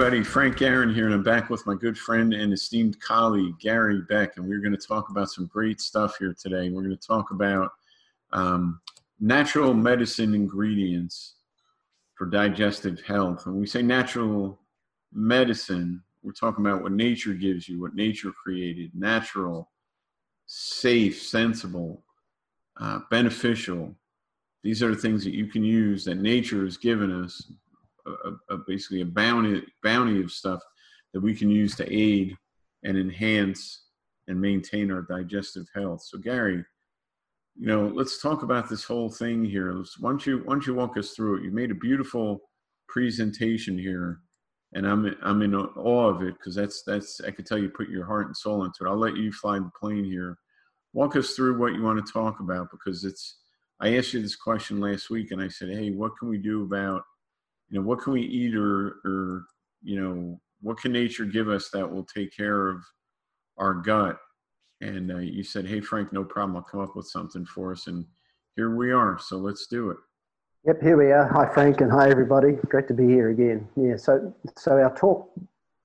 everybody. 0.00 0.22
Frank 0.22 0.62
Aaron 0.62 0.94
here, 0.94 1.06
and 1.06 1.14
I'm 1.14 1.24
back 1.24 1.50
with 1.50 1.66
my 1.66 1.74
good 1.74 1.98
friend 1.98 2.32
and 2.32 2.52
esteemed 2.52 3.00
colleague, 3.00 3.58
Gary 3.58 4.00
Beck, 4.08 4.36
and 4.36 4.46
we're 4.48 4.60
going 4.60 4.76
to 4.76 4.86
talk 4.86 5.10
about 5.10 5.28
some 5.28 5.46
great 5.46 5.80
stuff 5.80 6.18
here 6.20 6.32
today. 6.40 6.70
We're 6.70 6.84
going 6.84 6.96
to 6.96 7.06
talk 7.08 7.32
about 7.32 7.72
um, 8.32 8.80
natural 9.18 9.74
medicine 9.74 10.34
ingredients 10.34 11.34
for 12.14 12.26
digestive 12.26 13.00
health. 13.00 13.44
When 13.44 13.58
we 13.58 13.66
say 13.66 13.82
natural 13.82 14.60
medicine, 15.12 16.00
we're 16.22 16.30
talking 16.30 16.64
about 16.64 16.84
what 16.84 16.92
nature 16.92 17.34
gives 17.34 17.68
you, 17.68 17.80
what 17.80 17.96
nature 17.96 18.30
created, 18.30 18.92
natural, 18.94 19.68
safe, 20.46 21.20
sensible, 21.20 22.04
uh, 22.76 23.00
beneficial. 23.10 23.96
These 24.62 24.80
are 24.80 24.94
the 24.94 25.00
things 25.00 25.24
that 25.24 25.34
you 25.34 25.46
can 25.46 25.64
use 25.64 26.04
that 26.04 26.18
nature 26.18 26.62
has 26.62 26.76
given 26.76 27.10
us 27.24 27.50
a, 28.24 28.54
a, 28.54 28.58
basically 28.66 29.00
a 29.00 29.06
bounty 29.06 29.62
bounty 29.82 30.22
of 30.22 30.30
stuff 30.30 30.60
that 31.12 31.20
we 31.20 31.34
can 31.34 31.50
use 31.50 31.74
to 31.76 31.92
aid 31.92 32.36
and 32.84 32.96
enhance 32.96 33.84
and 34.28 34.40
maintain 34.40 34.90
our 34.90 35.02
digestive 35.02 35.66
health. 35.74 36.02
So 36.02 36.18
Gary, 36.18 36.64
you 37.56 37.66
know, 37.66 37.90
let's 37.92 38.22
talk 38.22 38.42
about 38.42 38.68
this 38.68 38.84
whole 38.84 39.10
thing 39.10 39.44
here. 39.44 39.72
Let's, 39.72 39.98
why 39.98 40.10
don't 40.10 40.24
you 40.24 40.38
why 40.44 40.54
don't 40.54 40.66
you 40.66 40.74
walk 40.74 40.96
us 40.96 41.10
through 41.10 41.38
it? 41.38 41.44
You 41.44 41.50
made 41.50 41.70
a 41.70 41.74
beautiful 41.74 42.42
presentation 42.88 43.76
here, 43.76 44.20
and 44.74 44.86
I'm 44.86 45.14
I'm 45.22 45.42
in 45.42 45.54
awe 45.54 46.08
of 46.08 46.22
it 46.22 46.34
because 46.34 46.54
that's 46.54 46.82
that's 46.84 47.20
I 47.20 47.32
can 47.32 47.44
tell 47.44 47.58
you 47.58 47.68
put 47.68 47.88
your 47.88 48.06
heart 48.06 48.26
and 48.26 48.36
soul 48.36 48.64
into 48.64 48.84
it. 48.84 48.88
I'll 48.88 48.96
let 48.96 49.16
you 49.16 49.32
fly 49.32 49.58
the 49.58 49.70
plane 49.78 50.04
here. 50.04 50.38
Walk 50.92 51.16
us 51.16 51.32
through 51.32 51.58
what 51.58 51.74
you 51.74 51.82
want 51.82 52.04
to 52.04 52.12
talk 52.12 52.40
about 52.40 52.68
because 52.70 53.04
it's. 53.04 53.38
I 53.80 53.96
asked 53.96 54.12
you 54.12 54.20
this 54.20 54.34
question 54.34 54.80
last 54.80 55.08
week, 55.08 55.30
and 55.30 55.42
I 55.42 55.48
said, 55.48 55.70
"Hey, 55.70 55.90
what 55.90 56.12
can 56.18 56.28
we 56.28 56.38
do 56.38 56.64
about 56.64 57.02
you 57.70 57.78
know 57.78 57.86
what 57.86 58.00
can 58.00 58.12
we 58.12 58.22
eat 58.22 58.54
or 58.54 58.96
or 59.04 59.44
you 59.82 60.00
know 60.00 60.40
what 60.60 60.78
can 60.78 60.92
nature 60.92 61.24
give 61.24 61.48
us 61.48 61.70
that 61.70 61.88
will 61.88 62.04
take 62.04 62.34
care 62.36 62.68
of 62.68 62.82
our 63.58 63.74
gut? 63.74 64.18
And 64.80 65.12
uh, 65.12 65.18
you 65.18 65.42
said 65.42 65.66
hey 65.66 65.80
frank 65.80 66.12
no 66.12 66.24
problem. 66.24 66.56
I'll 66.56 66.62
come 66.62 66.80
up 66.80 66.96
with 66.96 67.06
something 67.06 67.44
for 67.44 67.72
us. 67.72 67.86
And 67.86 68.04
here 68.56 68.74
we 68.74 68.92
are. 68.92 69.18
So 69.20 69.36
let's 69.36 69.66
do 69.66 69.90
it. 69.90 69.98
Yep 70.66 70.82
here 70.82 70.96
we 70.96 71.12
are. 71.12 71.28
Hi 71.28 71.52
frank 71.52 71.80
and 71.80 71.90
hi 71.90 72.10
everybody. 72.10 72.52
Great 72.68 72.88
to 72.88 72.94
be 72.94 73.06
here 73.06 73.30
again. 73.30 73.68
Yeah 73.76 73.96
so 73.96 74.34
so 74.56 74.72
our 74.72 74.94
talk 74.96 75.30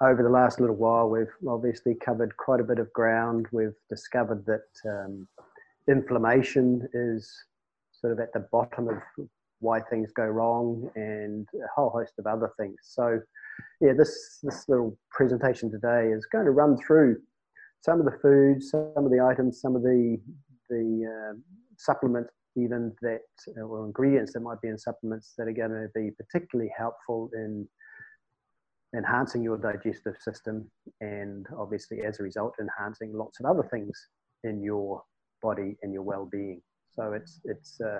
over 0.01 0.23
the 0.23 0.29
last 0.29 0.59
little 0.59 0.75
while 0.75 1.09
we've 1.09 1.27
obviously 1.47 1.95
covered 1.95 2.35
quite 2.37 2.59
a 2.59 2.63
bit 2.63 2.79
of 2.79 2.91
ground. 2.93 3.47
We've 3.51 3.75
discovered 3.89 4.45
that 4.45 4.67
um, 4.85 5.27
inflammation 5.87 6.87
is 6.93 7.31
sort 7.91 8.13
of 8.13 8.19
at 8.19 8.33
the 8.33 8.47
bottom 8.51 8.89
of 8.89 9.27
why 9.63 9.79
things 9.89 10.11
go 10.11 10.23
wrong 10.23 10.89
and 10.95 11.47
a 11.55 11.67
whole 11.75 11.89
host 11.89 12.13
of 12.19 12.27
other 12.27 12.51
things. 12.59 12.75
So, 12.83 13.19
yeah, 13.81 13.93
this 13.97 14.39
this 14.43 14.65
little 14.67 14.97
presentation 15.11 15.71
today 15.71 16.09
is 16.09 16.25
going 16.31 16.45
to 16.45 16.51
run 16.51 16.77
through 16.77 17.17
some 17.81 17.99
of 17.99 18.05
the 18.05 18.17
foods, 18.21 18.71
some 18.71 19.05
of 19.05 19.11
the 19.11 19.21
items, 19.21 19.61
some 19.61 19.75
of 19.75 19.81
the 19.81 20.17
the 20.69 20.85
uh, 21.05 21.37
supplements, 21.77 22.29
even 22.55 22.93
that 23.01 23.21
or 23.57 23.85
ingredients 23.85 24.33
that 24.33 24.41
might 24.41 24.61
be 24.61 24.67
in 24.67 24.77
supplements 24.77 25.33
that 25.37 25.47
are 25.47 25.53
going 25.53 25.71
to 25.71 25.87
be 25.95 26.11
particularly 26.11 26.71
helpful 26.77 27.29
in 27.33 27.67
enhancing 28.95 29.41
your 29.41 29.57
digestive 29.57 30.15
system 30.19 30.69
and 31.01 31.47
obviously 31.57 32.01
as 32.01 32.19
a 32.19 32.23
result 32.23 32.53
enhancing 32.59 33.11
lots 33.11 33.39
of 33.39 33.45
other 33.47 33.67
things 33.71 34.07
in 34.43 34.61
your 34.61 35.01
body 35.41 35.75
and 35.81 35.91
your 35.91 36.03
well-being 36.03 36.61
so 36.91 37.13
it's 37.13 37.41
it's 37.45 37.81
uh, 37.81 37.99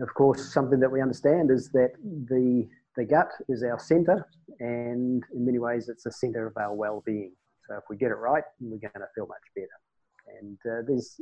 of 0.00 0.12
course, 0.14 0.52
something 0.52 0.80
that 0.80 0.90
we 0.90 1.00
understand 1.00 1.50
is 1.50 1.70
that 1.70 1.92
the, 2.28 2.68
the 2.96 3.04
gut 3.04 3.30
is 3.48 3.62
our 3.62 3.78
center, 3.78 4.26
and 4.60 5.22
in 5.34 5.44
many 5.44 5.58
ways, 5.58 5.88
it's 5.88 6.04
the 6.04 6.12
center 6.12 6.46
of 6.46 6.56
our 6.56 6.74
well 6.74 7.02
being. 7.06 7.32
So, 7.68 7.76
if 7.76 7.84
we 7.88 7.96
get 7.96 8.10
it 8.10 8.16
right, 8.16 8.44
we're 8.60 8.78
going 8.78 8.92
to 8.94 9.06
feel 9.14 9.26
much 9.26 9.38
better. 9.54 10.38
And 10.40 10.58
uh, 10.66 10.82
there's 10.86 11.20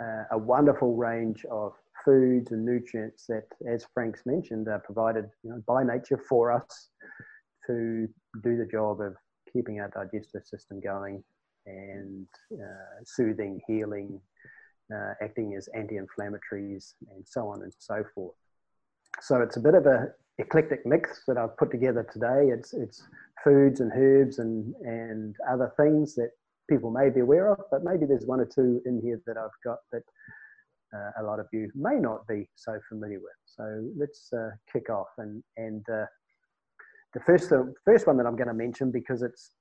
uh, 0.00 0.24
a 0.32 0.38
wonderful 0.38 0.96
range 0.96 1.44
of 1.50 1.72
foods 2.04 2.52
and 2.52 2.64
nutrients 2.64 3.26
that, 3.28 3.44
as 3.70 3.86
Frank's 3.92 4.22
mentioned, 4.26 4.68
are 4.68 4.78
provided 4.78 5.26
you 5.42 5.50
know, 5.50 5.62
by 5.66 5.82
nature 5.82 6.22
for 6.28 6.52
us 6.52 6.90
to 7.66 8.08
do 8.42 8.56
the 8.56 8.68
job 8.70 9.00
of 9.00 9.14
keeping 9.52 9.80
our 9.80 9.88
digestive 9.88 10.44
system 10.44 10.80
going 10.80 11.22
and 11.66 12.26
uh, 12.52 13.02
soothing, 13.04 13.60
healing, 13.66 14.20
uh, 14.94 15.14
acting 15.22 15.54
as 15.56 15.68
anti-inflammatories 15.74 16.94
and 17.10 17.24
so 17.24 17.48
on 17.48 17.62
and 17.62 17.72
so 17.78 18.04
forth. 18.14 18.34
So 19.20 19.40
it's 19.40 19.56
a 19.56 19.60
bit 19.60 19.74
of 19.74 19.86
a 19.86 20.08
eclectic 20.38 20.84
mix 20.84 21.22
that 21.26 21.38
I've 21.38 21.56
put 21.56 21.70
together 21.70 22.06
today. 22.12 22.48
It's 22.52 22.74
it's 22.74 23.02
foods 23.42 23.80
and 23.80 23.90
herbs 23.94 24.38
and 24.38 24.74
and 24.82 25.34
other 25.50 25.72
things 25.76 26.14
that 26.16 26.30
people 26.68 26.90
may 26.90 27.10
be 27.10 27.20
aware 27.20 27.52
of, 27.52 27.60
but 27.70 27.84
maybe 27.84 28.06
there's 28.06 28.26
one 28.26 28.40
or 28.40 28.46
two 28.46 28.82
in 28.86 29.00
here 29.00 29.20
that 29.26 29.36
I've 29.36 29.50
got 29.64 29.78
that 29.92 30.02
uh, 30.94 31.10
a 31.20 31.22
lot 31.22 31.40
of 31.40 31.46
you 31.52 31.70
may 31.74 31.96
not 31.96 32.26
be 32.26 32.48
so 32.54 32.78
familiar 32.88 33.18
with. 33.18 33.38
So 33.46 33.88
let's 33.96 34.32
uh, 34.32 34.50
kick 34.72 34.90
off 34.90 35.08
and 35.18 35.42
and 35.56 35.84
uh, 35.88 36.06
the 37.14 37.20
first 37.20 37.50
the 37.50 37.72
first 37.84 38.06
one 38.06 38.16
that 38.18 38.26
I'm 38.26 38.36
going 38.36 38.48
to 38.48 38.54
mention 38.54 38.90
because 38.90 39.22
it's 39.22 39.52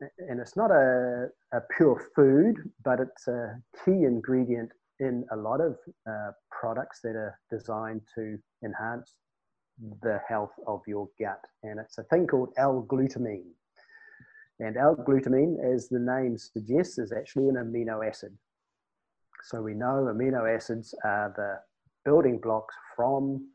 and 0.00 0.40
it's 0.40 0.56
not 0.56 0.70
a, 0.70 1.28
a 1.52 1.60
pure 1.76 2.10
food, 2.14 2.56
but 2.84 3.00
it's 3.00 3.28
a 3.28 3.56
key 3.84 4.04
ingredient 4.04 4.70
in 5.00 5.24
a 5.32 5.36
lot 5.36 5.60
of 5.60 5.76
uh, 6.08 6.30
products 6.50 7.00
that 7.02 7.16
are 7.16 7.38
designed 7.50 8.02
to 8.14 8.38
enhance 8.64 9.14
the 10.02 10.20
health 10.28 10.52
of 10.66 10.80
your 10.86 11.08
gut. 11.18 11.40
And 11.62 11.80
it's 11.80 11.98
a 11.98 12.04
thing 12.04 12.26
called 12.26 12.50
L-glutamine. 12.56 13.50
And 14.60 14.76
L-glutamine, 14.76 15.56
as 15.74 15.88
the 15.88 15.98
name 15.98 16.38
suggests, 16.38 16.98
is 16.98 17.12
actually 17.12 17.48
an 17.48 17.56
amino 17.56 18.06
acid. 18.06 18.36
So 19.44 19.60
we 19.60 19.74
know 19.74 20.08
amino 20.14 20.54
acids 20.54 20.94
are 21.04 21.32
the 21.36 21.58
building 22.04 22.38
blocks 22.38 22.74
from 22.96 23.48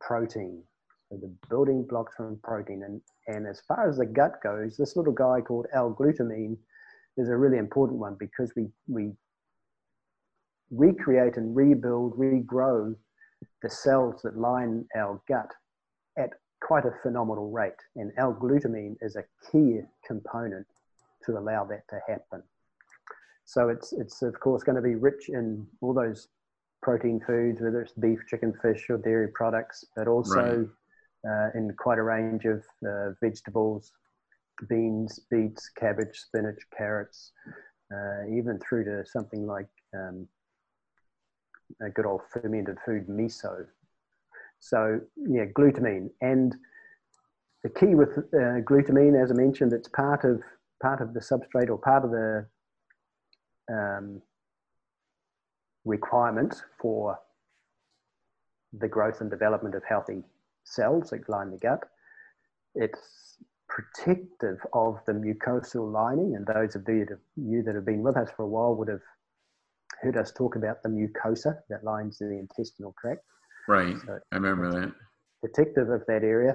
protein. 0.00 0.62
So 1.08 1.16
the 1.16 1.34
building 1.48 1.86
blocks 1.88 2.14
from 2.16 2.38
protein. 2.42 2.82
And, 2.84 3.00
and 3.26 3.46
as 3.46 3.60
far 3.66 3.88
as 3.88 3.96
the 3.96 4.06
gut 4.06 4.42
goes, 4.42 4.76
this 4.76 4.96
little 4.96 5.12
guy 5.12 5.40
called 5.40 5.66
L-glutamine 5.74 6.56
is 7.16 7.28
a 7.28 7.36
really 7.36 7.58
important 7.58 7.98
one 7.98 8.16
because 8.18 8.52
we, 8.54 8.68
we 8.86 9.12
recreate 10.70 11.36
and 11.36 11.56
rebuild, 11.56 12.16
regrow 12.16 12.94
the 13.62 13.70
cells 13.70 14.22
that 14.22 14.38
line 14.38 14.84
our 14.96 15.20
gut 15.28 15.50
at 16.16 16.30
quite 16.62 16.84
a 16.84 16.92
phenomenal 17.02 17.50
rate. 17.50 17.72
And 17.96 18.12
L-glutamine 18.16 18.96
is 19.00 19.16
a 19.16 19.24
key 19.50 19.80
component 20.06 20.66
to 21.24 21.38
allow 21.38 21.64
that 21.64 21.88
to 21.90 22.00
happen. 22.06 22.42
So 23.44 23.68
it's, 23.68 23.92
it's 23.92 24.22
of 24.22 24.38
course 24.38 24.62
going 24.62 24.76
to 24.76 24.82
be 24.82 24.94
rich 24.94 25.28
in 25.28 25.66
all 25.80 25.94
those 25.94 26.28
protein 26.82 27.20
foods, 27.26 27.60
whether 27.60 27.82
it's 27.82 27.92
beef, 27.92 28.20
chicken, 28.28 28.52
fish, 28.62 28.86
or 28.88 28.98
dairy 28.98 29.28
products, 29.28 29.84
but 29.96 30.06
also 30.06 30.34
right 30.34 30.68
uh, 31.28 31.48
in 31.54 31.72
quite 31.78 31.98
a 31.98 32.02
range 32.02 32.44
of 32.44 32.64
uh, 32.86 33.10
vegetables, 33.20 33.92
beans, 34.68 35.20
beets, 35.30 35.70
cabbage, 35.78 36.18
spinach, 36.18 36.58
carrots, 36.76 37.32
uh, 37.92 38.26
even 38.30 38.58
through 38.58 38.84
to 38.84 39.04
something 39.06 39.46
like 39.46 39.68
um, 39.94 40.26
a 41.82 41.90
good 41.90 42.06
old 42.06 42.22
fermented 42.32 42.76
food, 42.84 43.06
miso. 43.08 43.66
So 44.60 45.00
yeah, 45.16 45.44
glutamine. 45.46 46.10
And 46.20 46.54
the 47.62 47.70
key 47.70 47.94
with 47.94 48.18
uh, 48.18 48.62
glutamine, 48.62 49.20
as 49.20 49.30
I 49.30 49.34
mentioned, 49.34 49.72
it's 49.72 49.88
part 49.88 50.24
of 50.24 50.40
part 50.82 51.00
of 51.00 51.14
the 51.14 51.20
substrate 51.20 51.70
or 51.70 51.78
part 51.78 52.04
of 52.04 52.10
the 52.10 52.46
um, 53.72 54.22
requirement 55.84 56.62
for 56.80 57.18
the 58.78 58.88
growth 58.88 59.20
and 59.20 59.30
development 59.30 59.74
of 59.74 59.82
healthy 59.88 60.22
cells 60.66 61.10
that 61.10 61.28
line 61.28 61.50
the 61.50 61.58
gut. 61.58 61.80
It's 62.74 63.38
protective 63.68 64.58
of 64.72 64.98
the 65.06 65.12
mucosal 65.12 65.90
lining, 65.90 66.36
and 66.36 66.46
those 66.46 66.74
of 66.76 66.84
you 66.88 67.62
that 67.62 67.74
have 67.74 67.86
been 67.86 68.02
with 68.02 68.16
us 68.16 68.30
for 68.36 68.42
a 68.42 68.48
while 68.48 68.74
would 68.74 68.88
have 68.88 69.00
heard 70.02 70.16
us 70.16 70.32
talk 70.32 70.56
about 70.56 70.82
the 70.82 70.88
mucosa 70.88 71.58
that 71.70 71.84
lines 71.84 72.18
the 72.18 72.30
intestinal 72.30 72.94
tract. 73.00 73.22
Right, 73.68 73.96
so 74.04 74.18
I 74.30 74.36
remember 74.36 74.70
that. 74.70 74.92
Protective 75.40 75.90
of 75.90 76.02
that 76.06 76.22
area. 76.22 76.54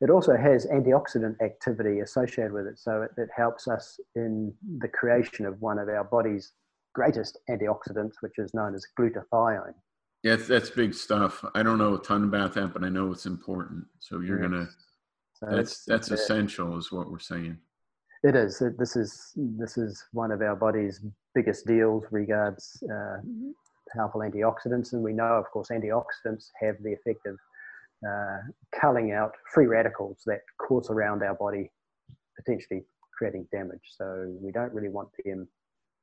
It 0.00 0.10
also 0.10 0.36
has 0.36 0.66
antioxidant 0.66 1.40
activity 1.40 2.00
associated 2.00 2.52
with 2.52 2.66
it, 2.66 2.78
so 2.78 3.02
it, 3.02 3.10
it 3.16 3.28
helps 3.34 3.68
us 3.68 4.00
in 4.16 4.52
the 4.78 4.88
creation 4.88 5.46
of 5.46 5.60
one 5.60 5.78
of 5.78 5.88
our 5.88 6.04
body's 6.04 6.52
greatest 6.94 7.38
antioxidants, 7.48 8.14
which 8.20 8.38
is 8.38 8.52
known 8.52 8.74
as 8.74 8.86
glutathione. 8.98 9.74
Yeah, 10.22 10.36
that's 10.36 10.70
big 10.70 10.94
stuff. 10.94 11.44
I 11.54 11.62
don't 11.64 11.78
know 11.78 11.94
a 11.94 12.02
ton 12.02 12.24
about 12.24 12.54
that, 12.54 12.72
but 12.72 12.84
I 12.84 12.88
know 12.88 13.10
it's 13.10 13.26
important. 13.26 13.84
So 13.98 14.20
you're 14.20 14.40
yes. 14.40 14.50
gonna. 14.50 14.68
So 15.34 15.46
that's 15.50 15.84
that's 15.84 16.10
uh, 16.10 16.14
essential, 16.14 16.78
is 16.78 16.92
what 16.92 17.10
we're 17.10 17.18
saying. 17.18 17.58
It 18.22 18.36
is. 18.36 18.62
This 18.78 18.94
is 18.94 19.32
this 19.36 19.76
is 19.76 20.04
one 20.12 20.30
of 20.30 20.40
our 20.40 20.54
body's 20.54 21.00
biggest 21.34 21.66
deals 21.66 22.04
regards 22.12 22.80
uh, 22.84 23.16
powerful 23.96 24.20
antioxidants, 24.20 24.92
and 24.92 25.02
we 25.02 25.12
know, 25.12 25.34
of 25.34 25.46
course, 25.50 25.70
antioxidants 25.70 26.50
have 26.60 26.76
the 26.84 26.92
effect 26.92 27.26
of 27.26 27.36
uh, 28.08 28.38
culling 28.80 29.10
out 29.10 29.32
free 29.52 29.66
radicals 29.66 30.22
that 30.26 30.40
course 30.58 30.88
around 30.88 31.24
our 31.24 31.34
body, 31.34 31.68
potentially 32.36 32.84
creating 33.18 33.46
damage. 33.52 33.80
So 33.96 34.36
we 34.40 34.52
don't 34.52 34.72
really 34.72 34.88
want 34.88 35.08
them 35.24 35.48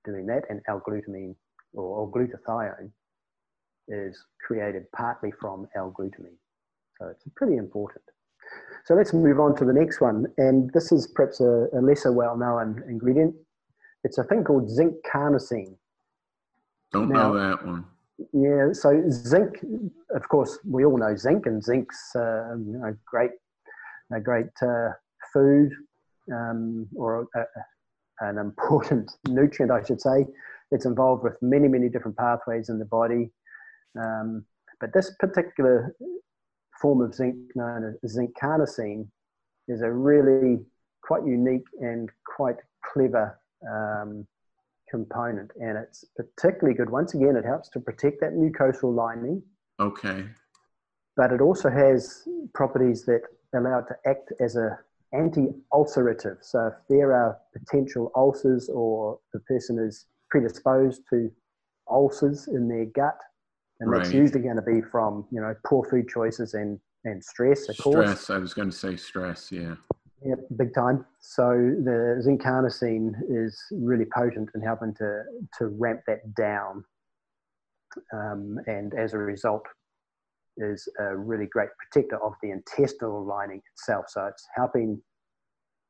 doing 0.05 0.25
that. 0.27 0.43
And 0.49 0.61
L-glutamine 0.67 1.35
or, 1.73 1.83
or 1.83 2.11
glutathione 2.11 2.91
is 3.89 4.23
created 4.45 4.85
partly 4.95 5.31
from 5.31 5.67
L-glutamine. 5.75 6.37
So 6.99 7.07
it's 7.07 7.23
pretty 7.35 7.57
important. 7.57 8.03
So 8.85 8.95
let's 8.95 9.13
move 9.13 9.39
on 9.39 9.55
to 9.57 9.65
the 9.65 9.73
next 9.73 10.01
one. 10.01 10.25
And 10.37 10.71
this 10.73 10.91
is 10.91 11.07
perhaps 11.07 11.39
a, 11.39 11.67
a 11.73 11.81
lesser 11.81 12.11
well-known 12.11 12.83
ingredient. 12.87 13.35
It's 14.03 14.17
a 14.17 14.23
thing 14.23 14.43
called 14.43 14.69
zinc 14.69 14.95
carnosine. 15.05 15.75
Don't 16.91 17.09
now, 17.09 17.33
know 17.33 17.39
that 17.39 17.65
one. 17.65 17.85
Yeah, 18.33 18.73
so 18.73 19.03
zinc, 19.09 19.63
of 20.13 20.27
course, 20.27 20.59
we 20.65 20.83
all 20.83 20.97
know 20.97 21.15
zinc, 21.15 21.45
and 21.45 21.63
zinc's 21.63 22.11
uh, 22.15 22.55
you 22.57 22.77
know, 22.77 22.95
great, 23.05 23.31
a 24.13 24.19
great 24.19 24.47
uh, 24.61 24.89
food 25.31 25.71
um, 26.31 26.87
or 26.95 27.27
a, 27.35 27.43
an 28.21 28.37
important 28.37 29.11
nutrient, 29.27 29.71
I 29.71 29.83
should 29.83 30.01
say. 30.01 30.25
It's 30.71 30.85
involved 30.85 31.23
with 31.23 31.33
many, 31.41 31.67
many 31.67 31.89
different 31.89 32.17
pathways 32.17 32.69
in 32.69 32.79
the 32.79 32.85
body. 32.85 33.31
Um, 33.97 34.45
but 34.79 34.93
this 34.93 35.11
particular 35.19 35.95
form 36.81 37.01
of 37.01 37.13
zinc, 37.13 37.35
known 37.55 37.95
as 38.03 38.11
zinc 38.11 38.35
carnosine, 38.41 39.07
is 39.67 39.81
a 39.81 39.91
really 39.91 40.59
quite 41.03 41.25
unique 41.25 41.65
and 41.79 42.09
quite 42.25 42.57
clever 42.93 43.39
um, 43.69 44.25
component. 44.89 45.51
And 45.59 45.77
it's 45.77 46.05
particularly 46.15 46.77
good. 46.77 46.89
Once 46.89 47.13
again, 47.13 47.35
it 47.35 47.45
helps 47.45 47.69
to 47.69 47.79
protect 47.79 48.21
that 48.21 48.33
mucosal 48.33 48.93
lining. 48.93 49.41
Okay. 49.79 50.25
But 51.15 51.31
it 51.31 51.41
also 51.41 51.69
has 51.69 52.27
properties 52.53 53.05
that 53.05 53.21
allow 53.53 53.79
it 53.79 53.85
to 53.89 54.09
act 54.09 54.31
as 54.39 54.55
a 54.55 54.79
anti-ulcerative. 55.11 56.37
So 56.41 56.67
if 56.67 56.73
there 56.87 57.13
are 57.13 57.37
potential 57.57 58.11
ulcers 58.15 58.69
or 58.69 59.19
the 59.33 59.39
person 59.41 59.79
is 59.79 60.05
predisposed 60.29 61.01
to 61.09 61.31
ulcers 61.89 62.47
in 62.47 62.67
their 62.67 62.85
gut, 62.85 63.17
and 63.79 63.89
right. 63.89 64.03
that's 64.03 64.13
usually 64.13 64.41
going 64.41 64.55
to 64.55 64.61
be 64.61 64.81
from 64.81 65.25
you 65.31 65.41
know 65.41 65.53
poor 65.65 65.83
food 65.89 66.07
choices 66.07 66.53
and 66.53 66.79
and 67.05 67.23
stress. 67.23 67.69
Of 67.69 67.75
stress. 67.75 67.83
Course. 67.83 67.95
Stress. 67.95 68.29
I 68.29 68.37
was 68.37 68.53
going 68.53 68.69
to 68.69 68.75
say 68.75 68.95
stress. 68.95 69.51
Yeah. 69.51 69.75
Yeah, 70.25 70.35
big 70.57 70.73
time. 70.73 71.05
So 71.21 71.49
the 71.49 72.19
zinc 72.21 72.41
carnosine 72.41 73.13
is 73.29 73.57
really 73.71 74.03
potent 74.13 74.49
in 74.53 74.61
helping 74.61 74.93
to 74.95 75.23
to 75.59 75.67
ramp 75.67 76.01
that 76.07 76.35
down, 76.35 76.83
um, 78.13 78.57
and 78.67 78.93
as 78.95 79.13
a 79.13 79.17
result, 79.17 79.65
is 80.57 80.89
a 80.99 81.15
really 81.15 81.45
great 81.45 81.69
protector 81.77 82.21
of 82.21 82.33
the 82.43 82.51
intestinal 82.51 83.23
lining 83.23 83.61
itself. 83.73 84.05
So 84.09 84.25
it's 84.25 84.45
helping 84.55 85.01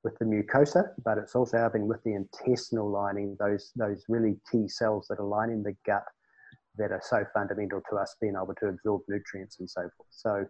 with 0.03 0.17
the 0.19 0.25
mucosa, 0.25 0.89
but 1.03 1.17
it's 1.17 1.35
also 1.35 1.57
helping 1.57 1.87
with 1.87 2.01
the 2.03 2.13
intestinal 2.13 2.89
lining, 2.89 3.35
those, 3.39 3.71
those 3.75 4.05
really 4.07 4.37
key 4.49 4.67
cells 4.67 5.07
that 5.09 5.19
are 5.19 5.25
lining 5.25 5.61
the 5.61 5.75
gut 5.85 6.03
that 6.79 6.91
are 6.91 7.01
so 7.03 7.23
fundamental 7.33 7.81
to 7.89 7.97
us 7.97 8.15
being 8.19 8.35
able 8.35 8.55
to 8.59 8.67
absorb 8.67 9.01
nutrients 9.07 9.59
and 9.59 9.69
so 9.69 9.81
forth. 9.81 10.09
So, 10.09 10.45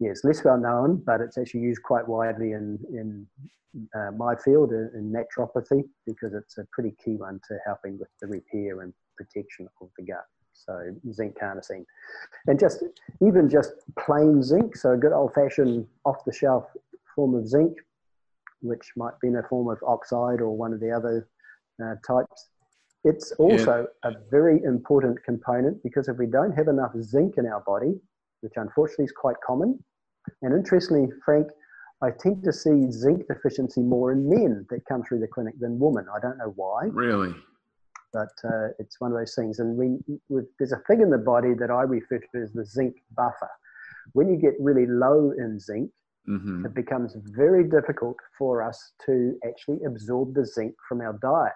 it's 0.00 0.24
less 0.24 0.44
well 0.44 0.58
known, 0.58 1.02
but 1.06 1.22
it's 1.22 1.38
actually 1.38 1.60
used 1.60 1.82
quite 1.82 2.06
widely 2.06 2.52
in, 2.52 2.78
in 2.90 3.26
uh, 3.94 4.10
my 4.10 4.34
field 4.36 4.72
in, 4.72 4.90
in 4.94 5.12
naturopathy 5.12 5.84
because 6.06 6.34
it's 6.34 6.58
a 6.58 6.66
pretty 6.72 6.94
key 7.02 7.16
one 7.16 7.40
to 7.48 7.56
helping 7.64 7.98
with 7.98 8.08
the 8.20 8.26
repair 8.26 8.82
and 8.82 8.92
protection 9.16 9.66
of 9.80 9.88
the 9.96 10.04
gut 10.04 10.26
so 10.64 10.94
zinc 11.12 11.36
carnosine. 11.38 11.84
And 12.46 12.58
just 12.58 12.82
even 13.20 13.48
just 13.48 13.72
plain 13.98 14.42
zinc, 14.42 14.76
so 14.76 14.92
a 14.92 14.96
good 14.96 15.12
old 15.12 15.34
fashioned 15.34 15.86
off 16.04 16.24
the 16.24 16.32
shelf 16.32 16.64
form 17.14 17.34
of 17.34 17.46
zinc, 17.46 17.76
which 18.62 18.92
might 18.96 19.18
be 19.20 19.28
in 19.28 19.36
a 19.36 19.42
form 19.44 19.68
of 19.68 19.78
oxide 19.86 20.40
or 20.40 20.56
one 20.56 20.72
of 20.72 20.80
the 20.80 20.90
other 20.90 21.28
uh, 21.82 21.94
types. 22.06 22.48
It's 23.06 23.32
also 23.32 23.86
yeah. 24.04 24.10
a 24.10 24.14
very 24.30 24.62
important 24.64 25.22
component 25.24 25.82
because 25.82 26.08
if 26.08 26.16
we 26.18 26.26
don't 26.26 26.52
have 26.52 26.68
enough 26.68 26.92
zinc 27.00 27.34
in 27.38 27.46
our 27.46 27.60
body, 27.60 27.94
which 28.40 28.54
unfortunately 28.56 29.06
is 29.06 29.12
quite 29.12 29.36
common, 29.46 29.82
and 30.42 30.52
interestingly, 30.52 31.08
Frank, 31.24 31.46
I 32.02 32.10
tend 32.10 32.42
to 32.44 32.52
see 32.52 32.90
zinc 32.90 33.26
deficiency 33.28 33.80
more 33.80 34.12
in 34.12 34.28
men 34.28 34.66
that 34.70 34.84
come 34.86 35.02
through 35.04 35.20
the 35.20 35.28
clinic 35.28 35.54
than 35.58 35.78
women. 35.78 36.06
I 36.14 36.20
don't 36.20 36.36
know 36.36 36.52
why. 36.56 36.88
Really? 36.90 37.34
but 38.16 38.32
uh, 38.50 38.68
it's 38.78 38.98
one 38.98 39.12
of 39.12 39.18
those 39.18 39.34
things. 39.34 39.58
And 39.58 39.76
we, 39.76 39.98
there's 40.58 40.72
a 40.72 40.80
thing 40.88 41.02
in 41.02 41.10
the 41.10 41.18
body 41.18 41.52
that 41.60 41.70
I 41.70 41.82
refer 41.82 42.18
to 42.18 42.42
as 42.42 42.50
the 42.52 42.64
zinc 42.64 42.96
buffer. 43.14 43.50
When 44.12 44.28
you 44.28 44.36
get 44.36 44.54
really 44.58 44.86
low 44.86 45.32
in 45.36 45.60
zinc, 45.60 45.90
mm-hmm. 46.26 46.64
it 46.64 46.74
becomes 46.74 47.14
very 47.36 47.64
difficult 47.64 48.16
for 48.38 48.62
us 48.62 48.92
to 49.04 49.34
actually 49.46 49.80
absorb 49.84 50.34
the 50.34 50.46
zinc 50.46 50.74
from 50.88 51.02
our 51.02 51.18
diet. 51.20 51.52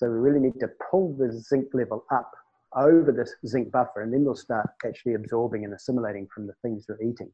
So 0.00 0.08
we 0.08 0.16
really 0.16 0.40
need 0.40 0.58
to 0.60 0.68
pull 0.90 1.14
the 1.14 1.30
zinc 1.30 1.74
level 1.74 2.06
up 2.10 2.32
over 2.74 3.12
this 3.12 3.34
zinc 3.46 3.70
buffer, 3.70 4.00
and 4.00 4.10
then 4.10 4.24
we'll 4.24 4.34
start 4.34 4.70
actually 4.86 5.12
absorbing 5.12 5.66
and 5.66 5.74
assimilating 5.74 6.26
from 6.34 6.46
the 6.46 6.54
things 6.62 6.86
we're 6.88 7.02
eating. 7.06 7.30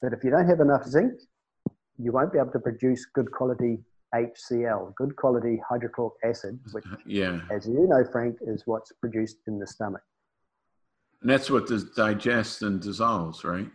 But 0.00 0.14
if 0.14 0.24
you 0.24 0.30
don't 0.30 0.48
have 0.48 0.60
enough 0.60 0.86
zinc, 0.86 1.12
you 1.98 2.10
won't 2.10 2.32
be 2.32 2.38
able 2.38 2.52
to 2.52 2.60
produce 2.60 3.04
good 3.04 3.30
quality 3.30 3.80
HCl, 4.14 4.94
good 4.94 5.16
quality 5.16 5.60
hydrochloric 5.68 6.14
acid, 6.24 6.58
which, 6.72 6.84
yeah. 7.04 7.40
as 7.50 7.66
you 7.66 7.86
know, 7.86 8.02
Frank, 8.10 8.38
is 8.40 8.62
what's 8.64 8.90
produced 8.92 9.36
in 9.46 9.58
the 9.58 9.66
stomach. 9.66 10.00
And 11.20 11.30
that's 11.30 11.50
what 11.50 11.66
does 11.66 11.84
digest 11.90 12.62
and 12.62 12.80
dissolves, 12.80 13.44
right? 13.44 13.68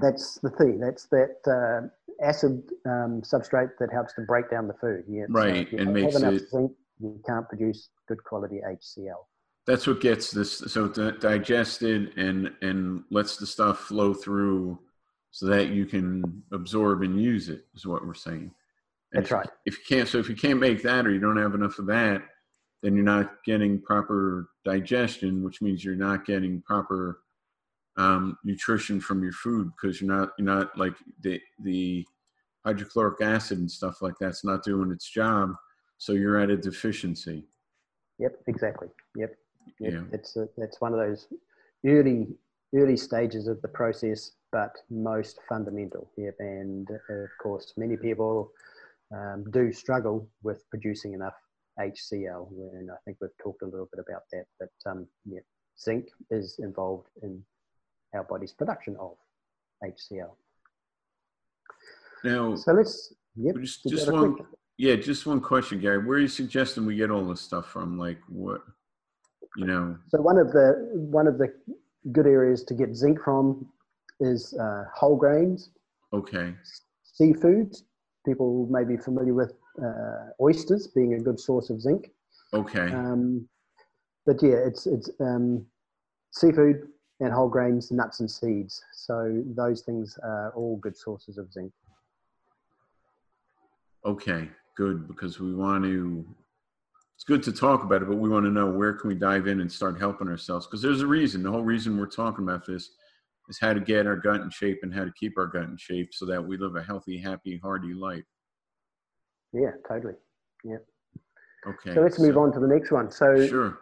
That's 0.00 0.38
the 0.38 0.50
thing. 0.50 0.78
That's 0.78 1.06
that 1.06 1.38
uh, 1.44 1.88
acid 2.24 2.62
um, 2.86 3.22
substrate 3.22 3.70
that 3.80 3.92
helps 3.92 4.14
to 4.14 4.20
break 4.20 4.48
down 4.48 4.68
the 4.68 4.74
food. 4.74 5.02
Yeah, 5.08 5.24
right, 5.28 5.66
so 5.68 5.76
and 5.78 5.92
makes 5.92 6.14
it. 6.14 6.50
Zinc, 6.50 6.70
you 7.00 7.20
can't 7.26 7.48
produce 7.48 7.90
good 8.08 8.22
quality 8.24 8.60
HCl. 8.66 9.24
That's 9.66 9.86
what 9.86 10.00
gets 10.00 10.30
this 10.30 10.58
so 10.58 10.88
digested 10.88 12.16
and 12.16 12.50
and 12.62 13.04
lets 13.10 13.36
the 13.36 13.46
stuff 13.46 13.80
flow 13.80 14.14
through, 14.14 14.78
so 15.30 15.46
that 15.46 15.68
you 15.68 15.84
can 15.84 16.42
absorb 16.52 17.02
and 17.02 17.20
use 17.20 17.48
it. 17.48 17.66
Is 17.74 17.86
what 17.86 18.06
we're 18.06 18.14
saying. 18.14 18.50
And 19.12 19.22
That's 19.22 19.30
right. 19.30 19.48
If 19.66 19.78
you 19.78 19.84
can't, 19.96 20.08
so 20.08 20.18
if 20.18 20.28
you 20.28 20.36
can't 20.36 20.60
make 20.60 20.82
that 20.82 21.06
or 21.06 21.10
you 21.10 21.20
don't 21.20 21.36
have 21.36 21.54
enough 21.54 21.78
of 21.78 21.86
that, 21.86 22.22
then 22.82 22.94
you're 22.94 23.04
not 23.04 23.42
getting 23.44 23.80
proper 23.80 24.50
digestion, 24.64 25.42
which 25.42 25.60
means 25.62 25.84
you're 25.84 25.94
not 25.94 26.26
getting 26.26 26.62
proper 26.62 27.20
um, 27.96 28.38
nutrition 28.44 29.00
from 29.00 29.22
your 29.22 29.32
food 29.32 29.70
because 29.72 30.00
you're 30.00 30.14
not 30.14 30.30
you're 30.38 30.46
not 30.46 30.76
like 30.78 30.94
the 31.20 31.40
the 31.62 32.06
hydrochloric 32.64 33.20
acid 33.20 33.58
and 33.58 33.70
stuff 33.70 34.02
like 34.02 34.14
that's 34.20 34.44
not 34.44 34.62
doing 34.62 34.92
its 34.92 35.08
job, 35.10 35.54
so 35.98 36.12
you're 36.12 36.38
at 36.38 36.50
a 36.50 36.56
deficiency. 36.56 37.44
Yep, 38.18 38.40
exactly. 38.46 38.88
Yep. 39.16 39.34
yep. 39.80 39.92
Yeah. 39.92 40.02
It's 40.12 40.36
a, 40.36 40.48
it's 40.56 40.80
one 40.80 40.92
of 40.92 40.98
those 40.98 41.28
early 41.86 42.28
early 42.74 42.96
stages 42.96 43.48
of 43.48 43.60
the 43.62 43.68
process, 43.68 44.32
but 44.52 44.76
most 44.90 45.38
fundamental. 45.48 46.10
Yep, 46.16 46.34
and 46.38 46.88
of 46.90 47.30
course, 47.42 47.72
many 47.76 47.96
people 47.96 48.52
um, 49.14 49.44
do 49.52 49.72
struggle 49.72 50.28
with 50.42 50.68
producing 50.70 51.14
enough 51.14 51.34
HCl. 51.80 52.48
And 52.74 52.90
I 52.90 52.96
think 53.04 53.18
we've 53.20 53.30
talked 53.42 53.62
a 53.62 53.66
little 53.66 53.88
bit 53.92 54.04
about 54.06 54.22
that. 54.32 54.44
But 54.58 54.90
um, 54.90 55.06
yeah, 55.24 55.40
zinc 55.80 56.08
is 56.30 56.58
involved 56.58 57.08
in 57.22 57.42
our 58.14 58.24
body's 58.24 58.52
production 58.52 58.96
of 58.98 59.16
HCl. 59.84 60.30
Now, 62.24 62.56
so 62.56 62.72
let's 62.72 63.14
yep, 63.36 63.54
just, 63.60 63.84
just 63.88 64.10
one, 64.10 64.36
yeah, 64.78 64.94
just 64.94 65.26
one 65.26 65.40
question, 65.40 65.80
Gary. 65.80 65.98
Where 65.98 66.18
are 66.18 66.20
you 66.20 66.28
suggesting 66.28 66.86
we 66.86 66.94
get 66.94 67.10
all 67.10 67.24
this 67.26 67.40
stuff 67.40 67.66
from? 67.66 67.98
Like 67.98 68.20
what, 68.28 68.62
you 69.56 69.66
know? 69.66 69.98
So 70.08 70.20
one 70.20 70.38
of 70.38 70.52
the 70.52 70.88
one 70.92 71.26
of 71.26 71.36
the 71.36 71.52
good 72.12 72.26
areas 72.26 72.62
to 72.64 72.74
get 72.74 72.94
zinc 72.94 73.18
from 73.22 73.66
is 74.20 74.54
uh, 74.54 74.84
whole 74.94 75.16
grains. 75.16 75.70
Okay. 76.12 76.54
Seafood. 77.02 77.74
people 78.24 78.68
may 78.70 78.84
be 78.84 78.96
familiar 78.96 79.34
with 79.34 79.52
uh, 79.84 80.30
oysters 80.40 80.86
being 80.86 81.14
a 81.14 81.20
good 81.20 81.40
source 81.40 81.70
of 81.70 81.80
zinc. 81.80 82.10
Okay. 82.54 82.92
Um, 82.92 83.48
but 84.26 84.40
yeah, 84.42 84.58
it's 84.64 84.86
it's 84.86 85.10
um, 85.18 85.66
seafood 86.30 86.88
and 87.18 87.32
whole 87.32 87.48
grains, 87.48 87.90
nuts 87.90 88.20
and 88.20 88.30
seeds. 88.30 88.80
So 88.92 89.42
those 89.56 89.82
things 89.82 90.16
are 90.22 90.52
all 90.54 90.76
good 90.76 90.96
sources 90.96 91.36
of 91.36 91.52
zinc. 91.52 91.72
Okay, 94.04 94.48
good 94.78 95.08
because 95.08 95.40
we 95.40 95.52
want 95.54 95.84
to. 95.84 96.24
It's 97.16 97.24
good 97.24 97.42
to 97.42 97.52
talk 97.52 97.82
about 97.82 98.00
it, 98.00 98.08
but 98.08 98.16
we 98.16 98.28
want 98.28 98.46
to 98.46 98.50
know 98.50 98.70
where 98.70 98.92
can 98.92 99.08
we 99.08 99.16
dive 99.16 99.48
in 99.48 99.60
and 99.60 99.70
start 99.70 99.98
helping 99.98 100.28
ourselves 100.28 100.66
because 100.66 100.80
there's 100.80 101.00
a 101.00 101.06
reason. 101.06 101.42
The 101.42 101.50
whole 101.50 101.64
reason 101.64 101.98
we're 101.98 102.06
talking 102.06 102.44
about 102.44 102.64
this 102.64 102.90
is 103.48 103.58
how 103.58 103.72
to 103.72 103.80
get 103.80 104.06
our 104.06 104.14
gut 104.14 104.40
in 104.40 104.50
shape 104.50 104.78
and 104.84 104.94
how 104.94 105.04
to 105.04 105.12
keep 105.18 105.36
our 105.36 105.48
gut 105.48 105.64
in 105.64 105.76
shape 105.76 106.10
so 106.14 106.24
that 106.26 106.40
we 106.40 106.56
live 106.56 106.76
a 106.76 106.82
healthy, 106.82 107.18
happy, 107.18 107.58
hearty 107.60 107.92
life. 107.92 108.22
Yeah, 109.52 109.72
totally. 109.88 110.14
Yeah. 110.64 110.76
Okay. 111.66 111.94
So 111.94 112.02
let's 112.02 112.20
move 112.20 112.36
on 112.36 112.52
to 112.52 112.60
the 112.60 112.68
next 112.68 112.92
one. 112.92 113.10
So 113.10 113.48
sure. 113.48 113.78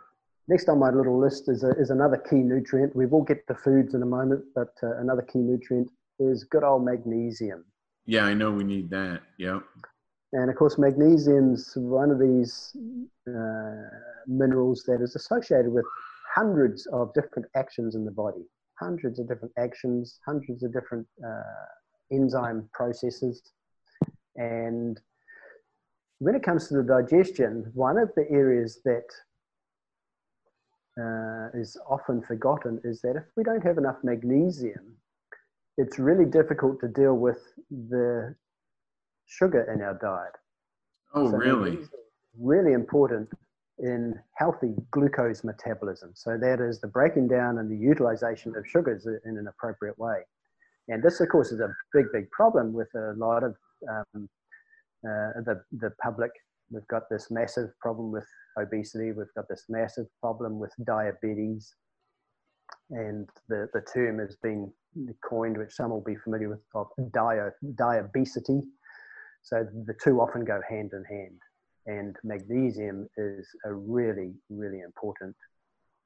next 0.49 0.71
on 0.71 0.79
my 0.79 0.89
little 0.89 1.21
list 1.21 1.51
is, 1.51 1.63
a, 1.63 1.73
is 1.73 1.91
another 1.91 2.17
key 2.17 2.37
nutrient. 2.37 2.97
We 2.97 3.05
will 3.05 3.23
get 3.23 3.47
to 3.49 3.55
foods 3.55 3.93
in 3.93 4.03
a 4.03 4.07
moment, 4.07 4.45
but 4.55 4.73
uh, 4.83 4.97
another 4.97 5.23
key 5.23 5.41
nutrient 5.41 5.91
is 6.19 6.45
good 6.45 6.65
old 6.65 6.87
magnesium. 6.87 7.67
Yeah, 8.07 8.25
I 8.25 8.33
know 8.33 8.51
we 8.51 8.65
need 8.65 8.89
that. 8.91 9.21
Yep. 9.39 9.63
And 10.33 10.51
of 10.51 10.57
course, 10.57 10.77
magnesium's 10.79 11.73
one 11.77 12.11
of 12.11 12.19
these 12.19 12.77
uh, 13.29 13.89
minerals 14.27 14.83
that 14.87 15.01
is 15.01 15.15
associated 15.15 15.73
with 15.73 15.85
hundreds 16.35 16.87
of 16.87 17.15
different 17.15 17.49
actions 17.55 17.95
in 17.95 18.05
the 18.05 18.11
body, 18.11 18.45
hundreds 18.79 19.19
of 19.19 19.29
different 19.29 19.55
actions, 19.57 20.19
hundreds 20.27 20.63
of 20.63 20.73
different 20.73 21.07
uh, 21.25 21.41
enzyme 22.13 22.69
processes. 22.73 23.43
And 24.37 25.01
when 26.19 26.35
it 26.35 26.43
comes 26.43 26.69
to 26.69 26.75
the 26.75 26.83
digestion, 26.83 27.71
one 27.75 27.97
of 27.97 28.11
the 28.17 28.29
areas 28.31 28.81
that 28.85 29.07
uh, 31.01 31.59
is 31.59 31.77
often 31.89 32.23
forgotten 32.23 32.81
is 32.85 33.01
that 33.03 33.17
if 33.17 33.25
we 33.37 33.45
don't 33.45 33.63
have 33.63 33.79
enough 33.79 33.97
magnesium, 34.03 34.97
it's 35.79 35.99
really 35.99 36.25
difficult 36.25 36.81
to 36.81 36.89
deal 36.89 37.15
with 37.15 37.43
the 37.71 38.35
sugar 39.27 39.71
in 39.73 39.83
our 39.83 39.95
diet. 39.95 40.33
Oh, 41.15 41.31
so 41.31 41.37
really? 41.37 41.79
Really 42.39 42.73
important 42.73 43.29
in 43.79 44.15
healthy 44.35 44.75
glucose 44.91 45.45
metabolism. 45.45 46.13
So 46.15 46.39
that 46.39 46.61
is 46.61 46.81
the 46.81 46.89
breaking 46.89 47.29
down 47.29 47.59
and 47.59 47.71
the 47.71 47.77
utilization 47.77 48.55
of 48.57 48.67
sugars 48.67 49.07
in 49.07 49.37
an 49.37 49.47
appropriate 49.49 49.99
way. 49.99 50.21
And 50.89 51.03
this, 51.03 51.21
of 51.21 51.29
course, 51.29 51.53
is 51.53 51.61
a 51.61 51.75
big, 51.93 52.07
big 52.13 52.31
problem 52.31 52.73
with 52.73 52.89
a 52.95 53.15
lot 53.17 53.43
of 53.43 53.55
um, 53.91 54.29
uh, 55.05 55.43
the 55.45 55.63
the 55.73 55.91
public. 56.03 56.31
We've 56.71 56.87
got 56.89 57.03
this 57.11 57.31
massive 57.31 57.71
problem 57.81 58.13
with 58.13 58.27
obesity. 58.59 59.13
We've 59.13 59.35
got 59.37 59.49
this 59.49 59.65
massive 59.69 60.07
problem 60.21 60.59
with 60.59 60.73
diabetes, 60.85 61.75
and 62.91 63.29
the 63.49 63.69
the 63.75 63.83
term 63.93 64.19
has 64.21 64.37
been 64.43 64.73
coined, 65.29 65.59
which 65.59 65.73
some 65.73 65.91
will 65.91 66.03
be 66.03 66.17
familiar 66.17 66.49
with, 66.49 66.61
of 66.75 66.89
dia, 67.13 67.53
diabesity. 67.75 68.63
So 69.47 69.65
the 69.87 69.95
two 70.03 70.21
often 70.21 70.45
go 70.45 70.61
hand 70.69 70.91
in 70.93 71.05
hand, 71.05 71.41
and 71.87 72.17
magnesium 72.25 73.09
is 73.17 73.47
a 73.65 73.73
really, 73.73 74.35
really 74.51 74.81
important 74.81 75.37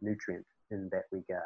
nutrient 0.02 0.44
in 0.70 0.90
that 0.92 1.04
regard. 1.10 1.42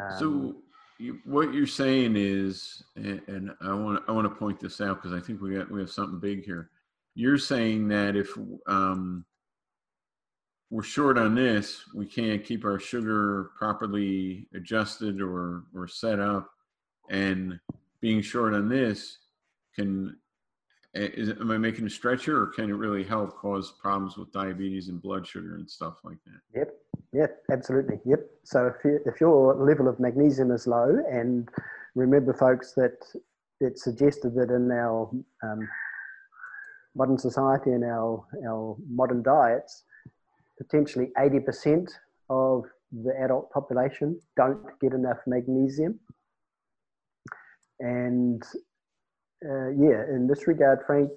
Um, 0.00 0.18
so, 0.18 0.56
you, 1.00 1.18
what 1.24 1.52
you're 1.52 1.66
saying 1.66 2.14
is, 2.16 2.84
and, 2.94 3.20
and 3.26 3.50
I 3.60 3.74
want 3.74 4.04
I 4.06 4.12
want 4.12 4.28
to 4.28 4.38
point 4.38 4.60
this 4.60 4.80
out 4.80 5.02
because 5.02 5.12
I 5.12 5.20
think 5.20 5.42
we 5.42 5.54
got 5.54 5.68
we 5.68 5.80
have 5.80 5.90
something 5.90 6.20
big 6.20 6.44
here. 6.44 6.70
You're 7.16 7.38
saying 7.38 7.88
that 7.88 8.14
if 8.14 8.38
um, 8.68 9.24
we're 10.70 10.84
short 10.84 11.18
on 11.18 11.34
this, 11.34 11.82
we 11.96 12.06
can't 12.06 12.44
keep 12.44 12.64
our 12.64 12.78
sugar 12.78 13.50
properly 13.58 14.46
adjusted 14.54 15.20
or, 15.20 15.64
or 15.74 15.88
set 15.88 16.20
up. 16.20 16.48
And 17.10 17.58
being 18.00 18.22
short 18.22 18.54
on 18.54 18.68
this 18.68 19.18
can, 19.74 20.16
is, 20.94 21.30
am 21.30 21.50
I 21.50 21.58
making 21.58 21.86
a 21.86 21.90
stretcher 21.90 22.42
or 22.42 22.46
can 22.46 22.70
it 22.70 22.74
really 22.74 23.04
help 23.04 23.36
cause 23.36 23.72
problems 23.80 24.16
with 24.16 24.32
diabetes 24.32 24.88
and 24.88 25.00
blood 25.00 25.26
sugar 25.26 25.54
and 25.54 25.70
stuff 25.70 25.98
like 26.04 26.18
that? 26.26 26.40
Yep. 26.58 26.74
Yep. 27.12 27.42
Absolutely. 27.52 28.00
Yep. 28.04 28.20
So 28.44 28.66
if, 28.66 28.84
you, 28.84 29.00
if 29.06 29.20
your 29.20 29.54
level 29.54 29.88
of 29.88 30.00
magnesium 30.00 30.50
is 30.50 30.66
low 30.66 30.98
and 31.10 31.48
remember 31.94 32.34
folks 32.34 32.72
that 32.74 32.98
it's 33.60 33.84
suggested 33.84 34.34
that 34.34 34.50
in 34.50 34.70
our 34.70 35.10
um, 35.42 35.68
modern 36.94 37.18
society 37.18 37.70
and 37.70 37.84
our, 37.84 38.24
our 38.48 38.76
modern 38.88 39.22
diets, 39.22 39.84
potentially 40.58 41.10
80% 41.18 41.90
of 42.28 42.64
the 42.92 43.12
adult 43.22 43.50
population 43.52 44.20
don't 44.36 44.78
get 44.80 44.92
enough 44.92 45.18
magnesium. 45.26 46.00
And 47.78 48.42
uh, 49.44 49.70
yeah, 49.70 50.04
in 50.14 50.26
this 50.26 50.46
regard, 50.46 50.80
Frank, 50.86 51.10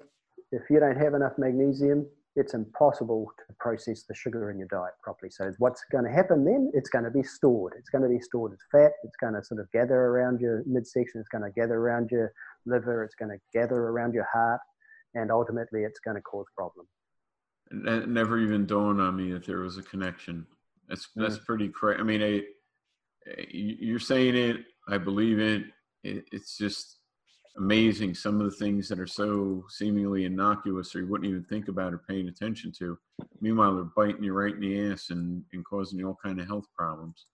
if 0.52 0.62
you 0.70 0.80
don't 0.80 0.96
have 0.96 1.14
enough 1.14 1.32
magnesium, 1.38 2.06
it's 2.36 2.54
impossible 2.54 3.30
to 3.46 3.54
process 3.60 4.04
the 4.08 4.14
sugar 4.14 4.50
in 4.50 4.58
your 4.58 4.66
diet 4.68 4.94
properly. 5.02 5.30
So 5.30 5.52
what's 5.58 5.84
going 5.92 6.04
to 6.04 6.10
happen 6.10 6.44
then? 6.44 6.70
It's 6.74 6.88
going 6.88 7.04
to 7.04 7.10
be 7.10 7.22
stored. 7.22 7.74
It's 7.78 7.90
going 7.90 8.02
to 8.02 8.08
be 8.08 8.20
stored 8.20 8.52
as 8.52 8.58
fat. 8.72 8.92
It's 9.04 9.16
going 9.20 9.34
to 9.34 9.44
sort 9.44 9.60
of 9.60 9.70
gather 9.72 9.94
around 9.94 10.40
your 10.40 10.64
midsection. 10.66 11.20
It's 11.20 11.28
going 11.28 11.44
to 11.44 11.50
gather 11.50 11.76
around 11.76 12.10
your 12.10 12.32
liver. 12.66 13.04
It's 13.04 13.14
going 13.14 13.30
to 13.30 13.38
gather 13.58 13.76
around 13.76 14.14
your 14.14 14.26
heart, 14.32 14.60
and 15.14 15.30
ultimately, 15.30 15.84
it's 15.84 16.00
going 16.00 16.16
to 16.16 16.22
cause 16.22 16.46
problems. 16.56 16.88
It 17.70 18.08
never 18.08 18.38
even 18.38 18.66
dawned 18.66 19.00
on 19.00 19.16
me 19.16 19.32
that 19.32 19.46
there 19.46 19.60
was 19.60 19.78
a 19.78 19.82
connection. 19.82 20.46
That's 20.88 21.08
that's 21.14 21.38
pretty 21.38 21.68
crazy. 21.68 22.00
I 22.00 22.02
mean, 22.02 22.22
I, 22.22 22.42
you're 23.50 23.98
saying 23.98 24.36
it. 24.36 24.64
I 24.88 24.98
believe 24.98 25.38
it. 25.38 25.64
it. 26.02 26.24
It's 26.32 26.58
just 26.58 26.98
amazing. 27.56 28.14
Some 28.14 28.40
of 28.40 28.50
the 28.50 28.56
things 28.56 28.88
that 28.88 28.98
are 28.98 29.06
so 29.06 29.64
seemingly 29.68 30.24
innocuous, 30.24 30.94
or 30.94 31.00
you 31.00 31.06
wouldn't 31.06 31.28
even 31.28 31.44
think 31.44 31.68
about 31.68 31.92
or 31.92 31.98
paying 32.08 32.28
attention 32.28 32.72
to. 32.78 32.98
Meanwhile, 33.40 33.74
they're 33.74 33.84
biting 33.96 34.24
you 34.24 34.32
right 34.32 34.54
in 34.54 34.60
the 34.60 34.92
ass 34.92 35.10
and, 35.10 35.42
and 35.52 35.64
causing 35.64 35.98
you 35.98 36.08
all 36.08 36.18
kind 36.24 36.40
of 36.40 36.46
health 36.46 36.66
problems. 36.76 37.26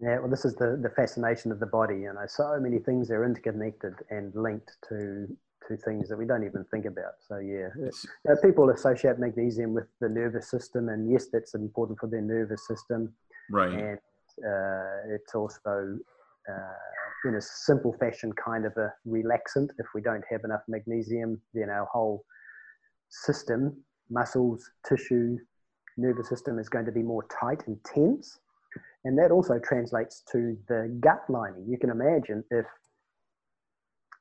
Yeah, 0.00 0.18
well, 0.18 0.30
this 0.30 0.44
is 0.44 0.54
the, 0.56 0.78
the 0.82 0.90
fascination 0.90 1.52
of 1.52 1.60
the 1.60 1.66
body. 1.66 1.94
You 1.94 2.12
know, 2.12 2.26
so 2.26 2.58
many 2.60 2.78
things 2.78 3.10
are 3.10 3.24
interconnected 3.24 3.94
and 4.10 4.34
linked 4.34 4.72
to 4.88 5.28
to 5.68 5.76
things 5.76 6.08
that 6.08 6.16
we 6.16 6.26
don't 6.26 6.44
even 6.44 6.64
think 6.72 6.86
about. 6.86 7.12
So 7.28 7.38
yeah, 7.38 7.68
uh, 8.28 8.34
people 8.42 8.70
associate 8.70 9.20
magnesium 9.20 9.74
with 9.74 9.86
the 10.00 10.08
nervous 10.08 10.50
system, 10.50 10.88
and 10.88 11.08
yes, 11.10 11.26
that's 11.32 11.54
important 11.54 12.00
for 12.00 12.08
their 12.08 12.20
nervous 12.20 12.66
system. 12.66 13.14
Right. 13.50 13.72
And 13.72 13.98
uh, 14.44 15.14
it's 15.14 15.34
also, 15.34 15.98
uh, 16.48 17.11
in 17.24 17.36
a 17.36 17.40
simple 17.40 17.94
fashion, 17.98 18.32
kind 18.32 18.64
of 18.66 18.76
a 18.76 18.92
relaxant. 19.06 19.70
If 19.78 19.86
we 19.94 20.00
don't 20.00 20.24
have 20.30 20.40
enough 20.44 20.62
magnesium, 20.68 21.40
then 21.54 21.70
our 21.70 21.86
whole 21.92 22.24
system, 23.10 23.76
muscles, 24.10 24.70
tissue, 24.88 25.36
nervous 25.96 26.28
system 26.28 26.58
is 26.58 26.68
going 26.68 26.86
to 26.86 26.92
be 26.92 27.02
more 27.02 27.24
tight 27.40 27.62
and 27.66 27.78
tense. 27.84 28.38
And 29.04 29.18
that 29.18 29.30
also 29.30 29.58
translates 29.58 30.22
to 30.32 30.56
the 30.68 30.96
gut 31.00 31.22
lining. 31.28 31.66
You 31.68 31.78
can 31.78 31.90
imagine 31.90 32.44
if 32.50 32.66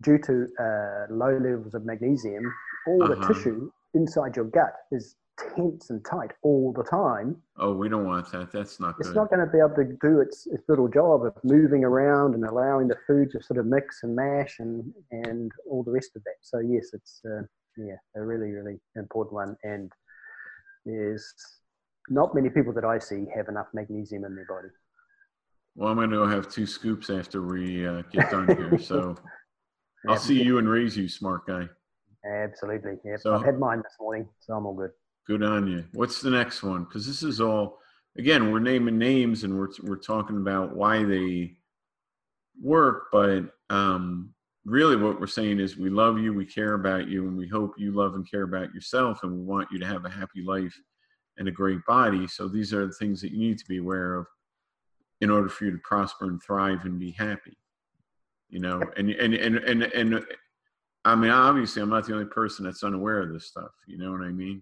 due 0.04 0.18
to 0.18 0.48
uh, 0.60 1.14
low 1.14 1.38
levels 1.38 1.74
of 1.74 1.86
magnesium, 1.86 2.44
all 2.88 3.04
uh-huh. 3.04 3.16
the 3.16 3.34
tissue 3.34 3.72
inside 3.94 4.36
your 4.36 4.46
gut 4.46 4.74
is 4.92 5.16
tense 5.56 5.90
and 5.90 6.04
tight 6.06 6.32
all 6.44 6.74
the 6.74 6.84
time. 6.84 7.38
Oh, 7.58 7.74
we 7.74 7.90
don't 7.90 8.06
want 8.06 8.32
that. 8.32 8.52
That's 8.52 8.80
not 8.80 8.96
it's 9.00 9.10
good. 9.10 9.16
not 9.16 9.30
going 9.30 9.46
to 9.46 9.52
be 9.52 9.60
able 9.60 9.76
to 9.76 9.98
do 10.02 10.20
its, 10.20 10.48
its 10.48 10.64
little 10.68 10.88
job 10.88 11.26
of 11.26 11.34
moving 11.44 11.84
around 11.84 12.36
and 12.36 12.46
allowing 12.46 12.88
the 12.88 12.98
food 13.08 13.32
to 13.32 13.44
sort 13.44 13.60
of 13.60 13.66
mix 13.66 14.04
and 14.04 14.16
mash 14.16 14.60
and, 14.60 14.94
and 15.12 15.52
all 15.70 15.84
the 15.84 15.92
rest 15.92 16.12
of 16.16 16.24
that. 16.24 16.36
So, 16.42 16.60
yes, 16.60 16.90
it's 16.94 17.22
uh, 17.26 17.44
yeah, 17.78 17.96
a 18.16 18.22
really, 18.22 18.52
really 18.52 18.80
important 18.96 19.34
one. 19.34 19.58
And 19.64 19.92
there's 20.86 21.34
not 22.10 22.36
many 22.36 22.50
people 22.50 22.74
that 22.74 22.86
I 22.86 23.00
see 23.00 23.26
have 23.36 23.48
enough 23.48 23.68
magnesium 23.74 24.26
in 24.26 24.36
their 24.36 24.46
body. 24.46 24.70
Well, 25.76 25.90
I'm 25.90 25.96
going 25.96 26.10
to 26.10 26.18
go 26.18 26.28
have 26.28 26.52
two 26.52 26.66
scoops 26.66 27.10
after 27.10 27.42
we 27.42 27.88
uh, 27.88 28.02
get 28.12 28.30
done 28.30 28.48
here. 28.58 28.78
So 28.78 29.16
I'll 30.08 30.18
see 30.18 30.42
you 30.42 30.58
and 30.58 30.68
raise 30.68 30.98
you, 30.98 31.08
smart 31.08 31.48
guy. 31.48 31.68
Absolutely. 32.26 32.98
Yep. 33.04 33.20
So, 33.22 33.36
I've 33.36 33.46
had 33.46 33.58
mine 33.58 33.80
this 33.80 33.96
morning, 34.00 34.28
so 34.40 34.54
I'm 34.54 34.66
all 34.66 34.76
good. 34.76 34.92
Good 35.28 35.44
on 35.44 35.68
you. 35.68 35.86
What's 35.94 36.22
the 36.22 36.30
next 36.30 36.64
one? 36.64 36.84
Because 36.84 37.06
this 37.06 37.24
is 37.24 37.40
all, 37.40 37.80
again, 38.18 38.52
we're 38.52 38.60
naming 38.60 38.98
names 38.98 39.44
and 39.44 39.58
we're, 39.58 39.70
we're 39.84 39.98
talking 39.98 40.38
about 40.38 40.76
why 40.76 41.04
they 41.04 41.54
work, 42.62 43.06
but 43.12 43.44
um, 43.70 44.34
really 44.66 44.96
what 44.96 45.20
we're 45.20 45.28
saying 45.28 45.60
is 45.60 45.78
we 45.78 45.90
love 45.90 46.20
you, 46.20 46.34
we 46.34 46.46
care 46.46 46.74
about 46.74 47.08
you, 47.08 47.28
and 47.28 47.38
we 47.38 47.48
hope 47.48 47.76
you 47.78 47.92
love 47.92 48.16
and 48.16 48.30
care 48.30 48.44
about 48.44 48.74
yourself, 48.74 49.24
and 49.24 49.32
we 49.32 49.42
want 49.42 49.70
you 49.72 49.80
to 49.80 49.86
have 49.86 50.06
a 50.06 50.10
happy 50.10 50.44
life 50.44 50.76
and 51.38 51.48
a 51.48 51.52
great 51.52 51.80
body. 51.88 52.28
So 52.28 52.48
these 52.48 52.74
are 52.74 52.86
the 52.88 52.94
things 52.94 53.22
that 53.22 53.32
you 53.32 53.38
need 53.38 53.58
to 53.60 53.66
be 53.66 53.78
aware 53.78 54.16
of 54.16 54.28
in 55.22 55.30
order 55.30 55.50
for 55.50 55.66
you 55.66 55.72
to 55.72 55.78
prosper 55.84 56.26
and 56.26 56.42
thrive 56.42 56.84
and 56.86 57.00
be 57.00 57.12
happy 57.12 57.58
you 58.52 58.60
know 58.60 58.82
and 58.98 59.10
and 59.10 59.34
and 59.34 59.56
and, 59.58 59.84
and 59.84 60.26
i 61.06 61.16
mean 61.16 61.32
obviously 61.32 61.82
i'm 61.82 61.90
not 61.90 62.06
the 62.06 62.14
only 62.14 62.26
person 62.26 62.66
that's 62.66 62.84
unaware 62.84 63.22
of 63.22 63.34
this 63.34 63.48
stuff 63.48 63.72
you 63.88 63.98
know 63.98 64.12
what 64.12 64.22
i 64.22 64.30
mean 64.30 64.62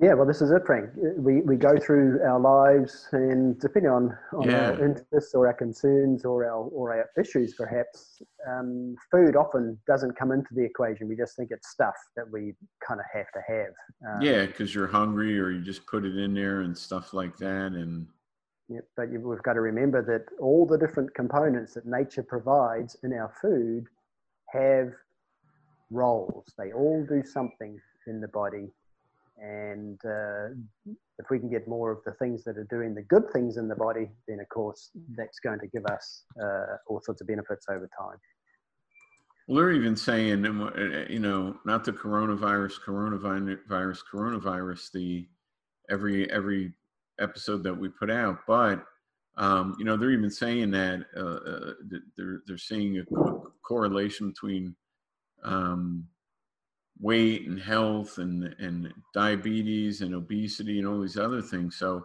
yeah 0.00 0.14
well 0.14 0.26
this 0.26 0.40
is 0.40 0.50
it 0.50 0.62
frank 0.64 0.88
we 1.16 1.40
we 1.42 1.56
go 1.56 1.76
through 1.76 2.20
our 2.22 2.38
lives 2.38 3.08
and 3.12 3.58
depending 3.58 3.90
on, 3.90 4.16
on 4.32 4.48
yeah. 4.48 4.70
our 4.70 4.84
interests 4.84 5.34
or 5.34 5.46
our 5.46 5.52
concerns 5.52 6.24
or 6.24 6.44
our 6.44 6.64
or 6.68 6.92
our 6.92 7.10
issues 7.20 7.54
perhaps 7.54 8.22
um, 8.48 8.94
food 9.10 9.34
often 9.34 9.78
doesn't 9.86 10.16
come 10.16 10.30
into 10.30 10.54
the 10.54 10.64
equation 10.64 11.08
we 11.08 11.16
just 11.16 11.36
think 11.36 11.50
it's 11.50 11.68
stuff 11.68 11.94
that 12.16 12.24
we 12.30 12.54
kind 12.86 13.00
of 13.00 13.06
have 13.12 13.26
to 13.32 13.40
have 13.46 13.72
um, 14.08 14.22
yeah 14.22 14.46
because 14.46 14.74
you're 14.74 14.86
hungry 14.86 15.38
or 15.38 15.50
you 15.50 15.60
just 15.60 15.84
put 15.86 16.04
it 16.04 16.16
in 16.16 16.32
there 16.32 16.60
and 16.60 16.76
stuff 16.76 17.12
like 17.12 17.36
that 17.36 17.72
and 17.72 18.06
Yep, 18.70 18.84
but 18.96 19.08
we've 19.08 19.42
got 19.42 19.54
to 19.54 19.62
remember 19.62 20.02
that 20.02 20.26
all 20.42 20.66
the 20.66 20.76
different 20.76 21.14
components 21.14 21.72
that 21.72 21.86
nature 21.86 22.22
provides 22.22 22.96
in 23.02 23.14
our 23.14 23.32
food 23.40 23.86
have 24.50 24.92
roles. 25.90 26.52
They 26.58 26.72
all 26.72 27.04
do 27.08 27.22
something 27.24 27.78
in 28.06 28.20
the 28.20 28.28
body. 28.28 28.68
And 29.40 29.98
uh, 30.04 30.48
if 31.18 31.30
we 31.30 31.38
can 31.38 31.48
get 31.48 31.68
more 31.68 31.90
of 31.90 31.98
the 32.04 32.12
things 32.12 32.44
that 32.44 32.58
are 32.58 32.66
doing 32.70 32.94
the 32.94 33.02
good 33.02 33.24
things 33.32 33.56
in 33.56 33.68
the 33.68 33.76
body, 33.76 34.08
then 34.26 34.40
of 34.40 34.48
course 34.48 34.90
that's 35.16 35.38
going 35.38 35.60
to 35.60 35.66
give 35.68 35.84
us 35.86 36.24
uh, 36.42 36.76
all 36.88 37.00
sorts 37.00 37.20
of 37.20 37.26
benefits 37.26 37.66
over 37.70 37.88
time. 37.98 38.18
Well, 39.46 39.56
they're 39.56 39.72
even 39.72 39.96
saying, 39.96 40.44
uh, 40.44 41.06
you 41.08 41.20
know, 41.20 41.56
not 41.64 41.84
the 41.84 41.92
coronavirus, 41.92 42.80
coronavirus, 42.84 44.00
coronavirus, 44.12 44.92
the 44.92 45.26
every 45.88 46.30
every 46.30 46.74
episode 47.18 47.62
that 47.64 47.74
we 47.74 47.88
put 47.88 48.10
out, 48.10 48.40
but 48.46 48.84
um, 49.38 49.76
you 49.78 49.84
know, 49.84 49.96
they're 49.96 50.10
even 50.10 50.30
saying 50.30 50.72
that 50.72 51.06
uh, 51.16 51.20
uh, 51.20 51.72
they're 52.16 52.42
they're 52.46 52.58
seeing 52.58 52.98
a 52.98 53.04
co- 53.04 53.52
correlation 53.62 54.28
between 54.30 54.74
um, 55.44 56.04
weight 57.00 57.46
and 57.46 57.60
health 57.60 58.18
and 58.18 58.54
and 58.58 58.92
diabetes 59.14 60.00
and 60.00 60.14
obesity 60.14 60.78
and 60.78 60.88
all 60.88 61.00
these 61.00 61.18
other 61.18 61.42
things. 61.42 61.76
So 61.76 62.04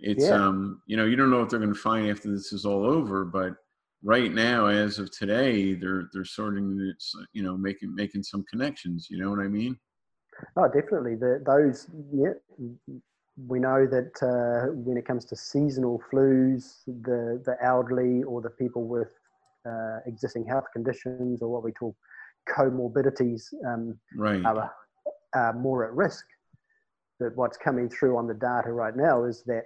it's 0.00 0.24
yeah. 0.24 0.34
um, 0.34 0.82
you 0.86 0.96
know, 0.96 1.04
you 1.04 1.16
don't 1.16 1.30
know 1.30 1.40
what 1.40 1.50
they're 1.50 1.58
going 1.58 1.74
to 1.74 1.78
find 1.78 2.08
after 2.08 2.30
this 2.30 2.52
is 2.52 2.64
all 2.64 2.86
over, 2.86 3.24
but 3.24 3.54
right 4.02 4.32
now, 4.32 4.66
as 4.66 4.98
of 4.98 5.10
today, 5.10 5.74
they're 5.74 6.08
they're 6.12 6.24
sorting, 6.24 6.92
it's 6.94 7.14
you 7.32 7.42
know, 7.42 7.56
making 7.56 7.94
making 7.94 8.22
some 8.22 8.44
connections. 8.50 9.08
You 9.10 9.22
know 9.22 9.30
what 9.30 9.40
I 9.40 9.48
mean? 9.48 9.78
Oh, 10.56 10.66
definitely. 10.66 11.16
The, 11.16 11.42
those, 11.44 11.88
yeah, 12.12 12.32
we 13.46 13.58
know 13.58 13.86
that 13.86 14.12
uh, 14.22 14.72
when 14.72 14.96
it 14.96 15.06
comes 15.06 15.24
to 15.26 15.36
seasonal 15.36 16.02
flus, 16.10 16.82
the 16.86 17.42
the 17.44 17.56
elderly 17.62 18.22
or 18.22 18.40
the 18.40 18.50
people 18.50 18.86
with 18.86 19.08
uh, 19.66 19.98
existing 20.06 20.46
health 20.46 20.66
conditions 20.72 21.42
or 21.42 21.52
what 21.52 21.62
we 21.62 21.72
call 21.72 21.94
comorbidities 22.48 23.52
um, 23.66 23.98
right. 24.16 24.44
are, 24.44 24.72
are 25.34 25.52
more 25.52 25.84
at 25.84 25.92
risk. 25.92 26.24
But 27.18 27.36
what's 27.36 27.56
coming 27.56 27.88
through 27.88 28.16
on 28.16 28.26
the 28.26 28.34
data 28.34 28.72
right 28.72 28.96
now 28.96 29.24
is 29.24 29.42
that 29.46 29.64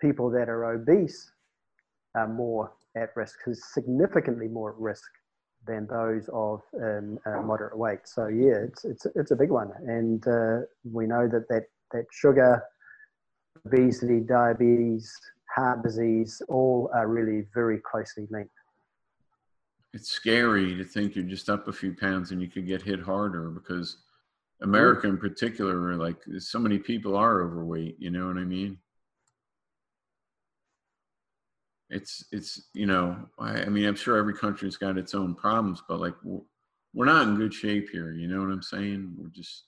people 0.00 0.30
that 0.30 0.48
are 0.48 0.72
obese 0.72 1.30
are 2.14 2.28
more 2.28 2.72
at 2.96 3.10
risk, 3.16 3.38
is 3.46 3.62
significantly 3.72 4.48
more 4.48 4.70
at 4.70 4.78
risk 4.78 5.10
than 5.66 5.86
those 5.86 6.28
of 6.32 6.62
um, 6.80 7.18
uh, 7.26 7.42
moderate 7.42 7.76
weight. 7.76 8.00
So 8.04 8.28
yeah, 8.28 8.64
it's 8.66 8.84
it's 8.84 9.06
it's 9.14 9.30
a 9.30 9.36
big 9.36 9.50
one, 9.50 9.70
and 9.86 10.26
uh, 10.26 10.60
we 10.90 11.06
know 11.06 11.28
that 11.28 11.48
that 11.48 11.64
that 11.92 12.06
sugar, 12.12 12.62
obesity, 13.66 14.20
diabetes, 14.20 15.12
heart 15.54 15.82
disease, 15.82 16.40
all 16.48 16.90
are 16.94 17.08
really 17.08 17.46
very 17.54 17.78
closely 17.78 18.26
linked. 18.30 18.54
It's 19.92 20.10
scary 20.10 20.76
to 20.76 20.84
think 20.84 21.16
you're 21.16 21.24
just 21.24 21.48
up 21.48 21.66
a 21.66 21.72
few 21.72 21.94
pounds 21.94 22.30
and 22.30 22.40
you 22.40 22.48
could 22.48 22.66
get 22.66 22.82
hit 22.82 23.00
harder 23.00 23.50
because 23.50 23.96
America 24.62 25.08
in 25.08 25.18
particular, 25.18 25.96
like 25.96 26.18
so 26.38 26.58
many 26.58 26.78
people 26.78 27.16
are 27.16 27.42
overweight. 27.42 27.96
You 27.98 28.10
know 28.10 28.28
what 28.28 28.36
I 28.36 28.44
mean? 28.44 28.78
it's 31.90 32.24
it's 32.30 32.68
you 32.72 32.86
know 32.86 33.16
I, 33.38 33.62
I, 33.62 33.66
mean 33.66 33.86
i'm 33.86 33.96
sure 33.96 34.16
every 34.16 34.34
country's 34.34 34.76
got 34.76 34.96
its 34.96 35.14
own 35.14 35.34
problems 35.34 35.82
but 35.88 36.00
like 36.00 36.14
we're, 36.22 36.40
we're 36.94 37.04
not 37.04 37.26
in 37.26 37.36
good 37.36 37.52
shape 37.52 37.90
here 37.90 38.12
you 38.12 38.28
know 38.28 38.40
what 38.40 38.52
i'm 38.52 38.62
saying 38.62 39.12
we're 39.16 39.28
just 39.28 39.64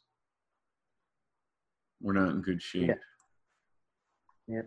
we're 2.01 2.13
not 2.13 2.31
in 2.31 2.41
good 2.41 2.63
shape 2.63 2.89
yeah. 2.89 2.95
Yeah. 4.49 4.63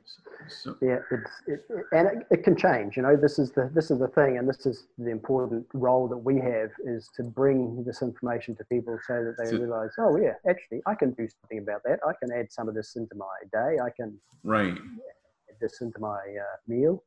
So, 0.47 0.77
yeah, 0.81 0.99
it's 1.11 1.31
it, 1.47 1.65
and 1.91 2.07
it, 2.07 2.27
it, 2.31 2.43
can 2.43 2.55
change. 2.55 2.95
You 2.95 3.03
know, 3.03 3.17
this 3.17 3.37
is 3.37 3.51
the 3.51 3.69
this 3.73 3.91
is 3.91 3.99
the 3.99 4.07
thing, 4.07 4.37
and 4.37 4.47
this 4.47 4.65
is 4.65 4.87
the 4.97 5.11
important 5.11 5.67
role 5.73 6.07
that 6.07 6.17
we 6.17 6.39
have 6.39 6.71
is 6.85 7.09
to 7.17 7.23
bring 7.23 7.83
this 7.83 8.01
information 8.01 8.55
to 8.55 8.63
people 8.65 8.97
so 9.05 9.23
that 9.25 9.35
they 9.37 9.51
to, 9.51 9.59
realize, 9.59 9.91
oh 9.99 10.17
yeah, 10.17 10.33
actually, 10.49 10.81
I 10.85 10.95
can 10.95 11.11
do 11.11 11.27
something 11.41 11.59
about 11.59 11.81
that. 11.83 11.99
I 12.07 12.13
can 12.21 12.31
add 12.31 12.53
some 12.53 12.69
of 12.69 12.75
this 12.75 12.95
into 12.95 13.15
my 13.15 13.25
day. 13.51 13.77
I 13.79 13.89
can 13.89 14.17
right 14.43 14.73
add 14.73 15.55
this 15.59 15.81
into 15.81 15.99
my 15.99 16.19
uh, 16.19 16.57
meal. 16.67 17.03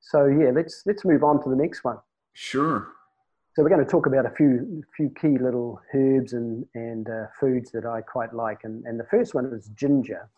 So 0.00 0.26
yeah, 0.26 0.50
let's 0.52 0.82
let's 0.84 1.04
move 1.04 1.22
on 1.22 1.42
to 1.44 1.48
the 1.48 1.56
next 1.56 1.84
one. 1.84 1.98
Sure. 2.32 2.88
So 3.54 3.62
we're 3.62 3.68
going 3.68 3.84
to 3.84 3.90
talk 3.90 4.06
about 4.06 4.26
a 4.26 4.30
few 4.30 4.82
few 4.96 5.10
key 5.10 5.38
little 5.38 5.80
herbs 5.94 6.32
and 6.32 6.66
and 6.74 7.08
uh, 7.08 7.26
foods 7.38 7.70
that 7.70 7.86
I 7.86 8.00
quite 8.00 8.34
like, 8.34 8.64
and 8.64 8.84
and 8.84 8.98
the 8.98 9.06
first 9.10 9.32
one 9.32 9.46
is 9.46 9.70
ginger. 9.76 10.28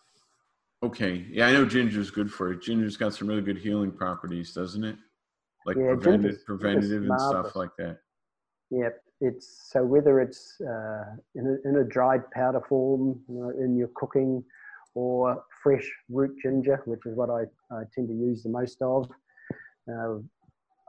Okay, 0.84 1.24
yeah, 1.30 1.46
I 1.46 1.52
know 1.52 1.64
ginger 1.64 1.98
is 1.98 2.10
good 2.10 2.30
for 2.30 2.52
it. 2.52 2.60
Ginger's 2.60 2.98
got 2.98 3.14
some 3.14 3.26
really 3.26 3.40
good 3.40 3.56
healing 3.56 3.90
properties, 3.90 4.52
doesn't 4.52 4.84
it? 4.84 4.96
Like 5.64 5.78
yeah, 5.78 5.94
preventative, 5.94 6.44
preventative 6.44 7.04
and 7.04 7.18
stuff 7.18 7.56
like 7.56 7.70
that. 7.78 8.00
Yeah, 8.70 8.90
it's 9.22 9.70
so 9.72 9.82
whether 9.82 10.20
it's 10.20 10.60
uh, 10.60 11.16
in 11.36 11.46
a 11.46 11.68
in 11.68 11.76
a 11.76 11.84
dried 11.84 12.30
powder 12.32 12.60
form, 12.68 13.18
you 13.30 13.34
know, 13.34 13.50
in 13.58 13.78
your 13.78 13.88
cooking, 13.94 14.44
or 14.94 15.42
fresh 15.62 15.90
root 16.10 16.36
ginger, 16.42 16.82
which 16.84 17.00
is 17.06 17.16
what 17.16 17.30
I, 17.30 17.44
I 17.74 17.84
tend 17.94 18.08
to 18.08 18.14
use 18.14 18.42
the 18.42 18.50
most 18.50 18.82
of. 18.82 19.08
Uh, 19.90 20.18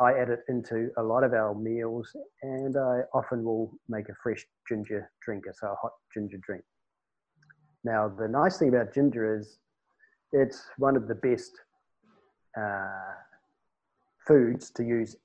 I 0.04 0.12
add 0.20 0.30
it 0.30 0.42
into 0.50 0.90
a 0.98 1.04
lot 1.04 1.24
of 1.24 1.32
our 1.32 1.56
meals, 1.56 2.14
and 2.44 2.76
I 2.76 3.04
often 3.14 3.46
will 3.46 3.72
make 3.88 4.10
a 4.10 4.16
fresh 4.22 4.46
ginger 4.68 5.10
drink, 5.24 5.46
so 5.54 5.68
a 5.68 5.76
hot 5.82 5.94
ginger 6.14 6.38
drink. 6.46 6.66
Now, 7.86 8.10
the 8.10 8.28
nice 8.28 8.58
thing 8.58 8.70
about 8.70 8.94
ginger 8.94 9.38
is 9.40 9.60
it's 10.32 10.66
one 10.78 10.96
of 10.96 11.08
the 11.08 11.16
best 11.16 11.52
uh, 12.58 13.14
foods 14.28 14.70
to 14.72 14.84
use 14.84 15.16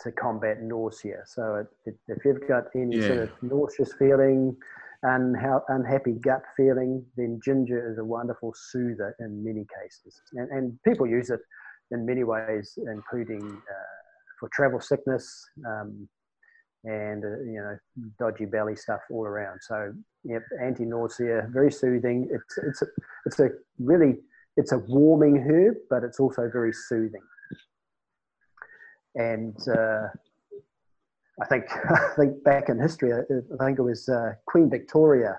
to 0.00 0.12
combat 0.12 0.62
nausea. 0.62 1.22
So, 1.24 1.64
it, 1.86 1.90
it, 1.90 1.98
if 2.08 2.24
you've 2.24 2.46
got 2.46 2.64
any 2.74 2.96
yeah. 2.96 3.06
sort 3.06 3.18
of 3.18 3.30
nauseous 3.42 3.92
feeling, 3.98 4.56
and 5.02 5.36
how 5.36 5.62
unhappy 5.68 6.12
gut 6.12 6.42
feeling, 6.56 7.04
then 7.16 7.40
ginger 7.44 7.90
is 7.90 7.98
a 7.98 8.04
wonderful 8.04 8.52
soother 8.54 9.14
in 9.20 9.44
many 9.44 9.64
cases. 9.80 10.20
And, 10.32 10.50
and 10.50 10.82
people 10.82 11.06
use 11.06 11.30
it 11.30 11.40
in 11.90 12.04
many 12.04 12.24
ways, 12.24 12.76
including 12.76 13.42
uh, 13.42 13.96
for 14.40 14.48
travel 14.52 14.80
sickness 14.80 15.48
um, 15.66 16.08
and 16.84 17.24
uh, 17.24 17.28
you 17.28 17.60
know 17.60 17.76
dodgy 18.18 18.46
belly 18.46 18.76
stuff 18.76 19.00
all 19.10 19.24
around. 19.24 19.60
So 19.62 19.92
yep, 20.24 20.42
anti-nausea, 20.62 21.48
very 21.50 21.70
soothing. 21.70 22.28
It's 22.30 22.58
it's 22.58 22.82
a, 22.82 22.86
it's 23.26 23.40
a 23.40 23.48
really 23.78 24.16
it's 24.56 24.72
a 24.72 24.78
warming 24.78 25.36
herb, 25.36 25.76
but 25.90 26.02
it's 26.02 26.20
also 26.20 26.48
very 26.52 26.72
soothing. 26.72 27.22
And 29.14 29.56
uh, 29.68 30.08
I 31.42 31.46
think 31.46 31.64
I 31.90 32.08
think 32.16 32.44
back 32.44 32.68
in 32.68 32.78
history, 32.78 33.12
I 33.12 33.64
think 33.64 33.78
it 33.78 33.82
was 33.82 34.08
uh, 34.08 34.34
Queen 34.46 34.70
Victoria 34.70 35.38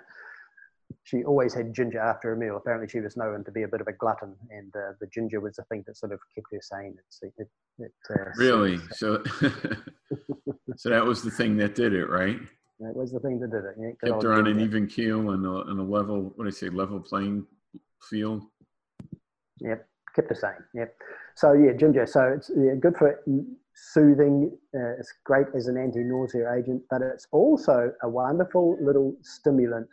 she 1.04 1.24
always 1.24 1.54
had 1.54 1.74
ginger 1.74 2.00
after 2.00 2.34
a 2.34 2.38
meal. 2.38 2.58
Apparently, 2.58 2.88
she 2.88 3.00
was 3.00 3.16
known 3.16 3.44
to 3.46 3.52
be 3.52 3.64
a 3.64 3.68
bit 3.68 3.82
of 3.82 3.88
a 3.88 3.94
glutton, 3.94 4.36
and 4.50 4.76
uh, 4.76 4.94
the 5.00 5.08
ginger 5.08 5.40
was 5.40 5.56
the 5.56 5.64
thing 5.64 5.84
that 5.88 5.98
sort 5.98 6.12
of 6.12 6.20
kept 6.36 6.48
her 6.52 6.60
sane. 6.62 6.96
It, 7.22 7.34
it, 7.38 7.48
it, 7.80 7.92
uh, 8.10 8.32
really? 8.36 8.78
So, 8.92 9.24
so 10.76 10.90
that 10.90 11.06
was 11.06 11.24
the 11.24 11.32
thing 11.32 11.56
that 11.58 11.76
did 11.76 11.94
it, 11.94 12.08
right? 12.10 12.40
That 12.80 12.96
was 12.96 13.12
the 13.12 13.20
thing 13.20 13.40
that 13.40 13.52
did 13.52 13.64
it. 13.64 13.76
Yeah, 13.80 14.12
kept 14.12 14.24
her 14.24 14.34
on 14.34 14.48
an 14.48 14.60
even 14.60 14.86
keel 14.88 15.32
and 15.32 15.46
a, 15.46 15.62
and 15.70 15.80
a 15.80 15.84
level. 15.84 16.34
What 16.36 16.44
do 16.44 16.48
I 16.48 16.52
say? 16.52 16.70
Level 16.70 17.00
playing 17.00 17.46
field. 18.10 18.44
Yep, 19.60 19.88
kept 20.16 20.30
the 20.30 20.36
same. 20.36 20.64
Yep. 20.74 20.96
So 21.36 21.54
yeah, 21.54 21.74
ginger. 21.74 22.06
So 22.06 22.34
it's 22.38 22.52
yeah, 22.56 22.76
good 22.80 22.98
for 22.98 23.24
soothing. 23.74 24.52
Uh, 24.76 25.00
it's 25.00 25.14
great 25.24 25.48
as 25.56 25.68
an 25.68 25.78
anti-nausea 25.78 26.52
agent, 26.54 26.84
but 26.90 27.02
it's 27.02 27.28
also 27.32 27.92
a 28.02 28.10
wonderful 28.10 28.78
little 28.82 29.16
stimulant 29.22 29.88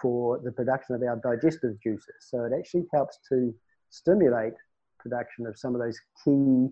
for 0.00 0.40
the 0.42 0.52
production 0.52 0.94
of 0.94 1.02
our 1.02 1.16
digestive 1.16 1.80
juices. 1.82 2.14
So 2.20 2.44
it 2.44 2.52
actually 2.56 2.86
helps 2.92 3.18
to 3.28 3.54
stimulate 3.90 4.54
production 4.98 5.46
of 5.46 5.58
some 5.58 5.74
of 5.74 5.80
those 5.80 5.98
key 6.24 6.68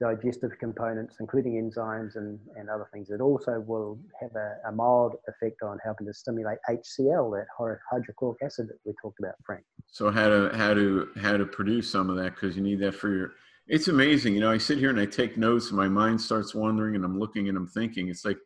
digestive 0.00 0.52
components, 0.58 1.16
including 1.20 1.52
enzymes 1.60 2.16
and, 2.16 2.38
and 2.56 2.70
other 2.70 2.88
things. 2.92 3.10
It 3.10 3.20
also 3.20 3.60
will 3.60 3.98
have 4.20 4.30
a, 4.34 4.56
a 4.68 4.72
mild 4.72 5.16
effect 5.28 5.62
on 5.62 5.78
helping 5.84 6.06
to 6.06 6.14
stimulate 6.14 6.58
HCl, 6.68 7.38
that 7.38 7.46
hydrochloric 7.90 8.38
acid 8.42 8.68
that 8.68 8.78
we 8.86 8.94
talked 9.02 9.18
about, 9.18 9.34
Frank. 9.44 9.64
So 9.90 10.10
how 10.10 10.28
to 10.28 10.50
how 10.54 10.74
to 10.74 11.08
how 11.20 11.36
to 11.36 11.44
produce 11.44 11.90
some 11.90 12.10
of 12.10 12.16
that 12.16 12.34
because 12.34 12.56
you 12.56 12.62
need 12.62 12.80
that 12.80 12.94
for 12.94 13.08
your. 13.08 13.32
It's 13.66 13.88
amazing, 13.88 14.34
you 14.34 14.40
know. 14.40 14.50
I 14.50 14.58
sit 14.58 14.78
here 14.78 14.90
and 14.90 15.00
I 15.00 15.06
take 15.06 15.36
notes, 15.36 15.68
and 15.68 15.76
my 15.76 15.88
mind 15.88 16.20
starts 16.20 16.54
wandering, 16.54 16.94
and 16.94 17.04
I'm 17.04 17.18
looking 17.18 17.48
and 17.48 17.56
I'm 17.56 17.66
thinking. 17.68 18.08
It's 18.08 18.24
like 18.24 18.38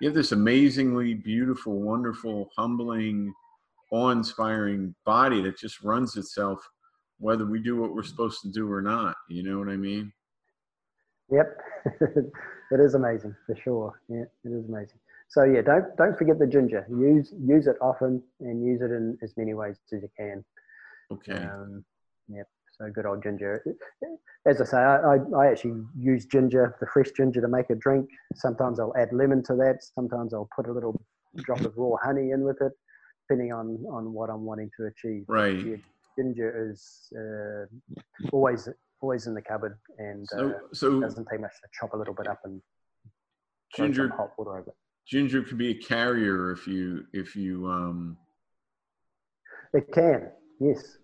you 0.00 0.08
have 0.08 0.14
this 0.14 0.32
amazingly 0.32 1.14
beautiful, 1.14 1.80
wonderful, 1.80 2.50
humbling, 2.56 3.32
awe-inspiring 3.92 4.94
body 5.04 5.42
that 5.42 5.58
just 5.58 5.82
runs 5.82 6.16
itself, 6.16 6.60
whether 7.18 7.46
we 7.46 7.60
do 7.60 7.76
what 7.80 7.94
we're 7.94 8.02
supposed 8.02 8.42
to 8.42 8.48
do 8.48 8.70
or 8.70 8.82
not. 8.82 9.16
You 9.28 9.42
know 9.42 9.58
what 9.58 9.68
I 9.68 9.76
mean? 9.76 10.12
Yep, 11.30 11.60
it 12.00 12.80
is 12.80 12.94
amazing 12.94 13.34
for 13.46 13.56
sure. 13.62 14.00
Yeah, 14.08 14.24
it 14.44 14.52
is 14.52 14.68
amazing. 14.68 14.98
So 15.28 15.44
yeah, 15.44 15.62
don't 15.62 15.96
don't 15.96 16.18
forget 16.18 16.40
the 16.40 16.46
ginger. 16.46 16.84
Use 16.90 17.32
use 17.38 17.68
it 17.68 17.76
often 17.80 18.20
and 18.40 18.64
use 18.64 18.80
it 18.80 18.90
in 18.90 19.16
as 19.22 19.36
many 19.36 19.54
ways 19.54 19.76
as 19.92 20.02
you 20.02 20.10
can. 20.16 20.44
Okay. 21.12 21.32
Um, 21.32 21.84
yep. 22.28 22.46
So 22.78 22.88
good 22.90 23.06
old 23.06 23.22
ginger. 23.22 23.62
As 24.46 24.60
I 24.60 24.64
say, 24.64 24.78
I, 24.78 25.16
I, 25.36 25.50
actually 25.50 25.82
use 25.98 26.24
ginger, 26.24 26.76
the 26.80 26.86
fresh 26.86 27.10
ginger, 27.14 27.40
to 27.42 27.48
make 27.48 27.68
a 27.68 27.74
drink. 27.74 28.08
Sometimes 28.34 28.80
I'll 28.80 28.94
add 28.96 29.12
lemon 29.12 29.42
to 29.44 29.54
that. 29.56 29.78
Sometimes 29.94 30.32
I'll 30.32 30.48
put 30.56 30.66
a 30.66 30.72
little 30.72 31.00
drop 31.38 31.60
of 31.60 31.74
raw 31.76 31.96
honey 32.02 32.30
in 32.30 32.42
with 32.42 32.56
it. 32.62 32.72
depending 33.28 33.52
on 33.52 33.84
on 33.92 34.12
what 34.12 34.30
I'm 34.30 34.44
wanting 34.44 34.70
to 34.78 34.86
achieve. 34.86 35.24
Right. 35.28 35.64
Yeah, 35.64 35.76
ginger 36.16 36.70
is 36.70 37.12
uh, 37.16 37.66
always 38.32 38.68
always 39.02 39.26
in 39.26 39.34
the 39.34 39.42
cupboard 39.42 39.78
and 39.98 40.26
So 40.28 40.50
uh, 40.50 40.52
so 40.72 41.00
doesn't 41.00 41.26
take 41.30 41.40
much 41.40 41.52
to 41.62 41.68
chop 41.78 41.92
a 41.94 41.96
little 41.96 42.14
bit 42.14 42.26
up 42.26 42.40
and 42.44 42.60
ginger 43.76 44.08
hot 44.08 44.30
water 44.38 44.58
over 44.58 44.70
it. 44.70 44.76
ginger 45.06 45.42
could 45.42 45.58
be 45.58 45.70
a 45.70 45.74
carrier 45.74 46.50
if 46.52 46.66
you 46.66 47.04
if 47.12 47.36
you 47.36 47.66
um 47.68 48.16
It 49.72 49.92
can, 49.92 50.30
yes. 50.60 50.98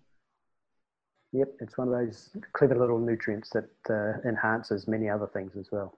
Yep, 1.33 1.47
it's 1.59 1.77
one 1.77 1.89
of 1.89 1.93
those 1.93 2.29
clever 2.53 2.77
little 2.77 2.99
nutrients 2.99 3.49
that 3.49 3.69
uh, 3.89 4.27
enhances 4.27 4.87
many 4.87 5.09
other 5.09 5.27
things 5.27 5.55
as 5.57 5.69
well. 5.71 5.97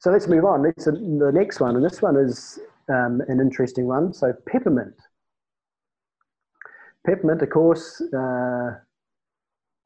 So 0.00 0.10
let's 0.10 0.28
move 0.28 0.44
on. 0.44 0.62
Let's, 0.62 0.84
the 0.84 1.32
next 1.32 1.60
one, 1.60 1.76
and 1.76 1.84
this 1.84 2.02
one 2.02 2.16
is 2.16 2.58
um, 2.90 3.22
an 3.28 3.40
interesting 3.40 3.86
one. 3.86 4.12
So 4.12 4.34
peppermint. 4.46 4.94
Peppermint, 7.06 7.40
of 7.40 7.50
course, 7.50 8.02
uh, 8.14 8.78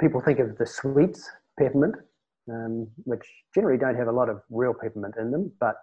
people 0.01 0.21
think 0.21 0.41
of 0.41 0.59
the 0.59 0.67
sweets 0.67 1.31
peppermint, 1.59 1.95
um, 2.51 2.89
which 3.05 3.25
generally 3.55 3.79
don't 3.79 3.97
have 3.97 4.09
a 4.09 4.13
lot 4.13 4.29
of 4.29 4.43
real 4.51 4.75
peppermint 4.75 5.15
in 5.19 5.31
them, 5.31 5.53
but 5.61 5.77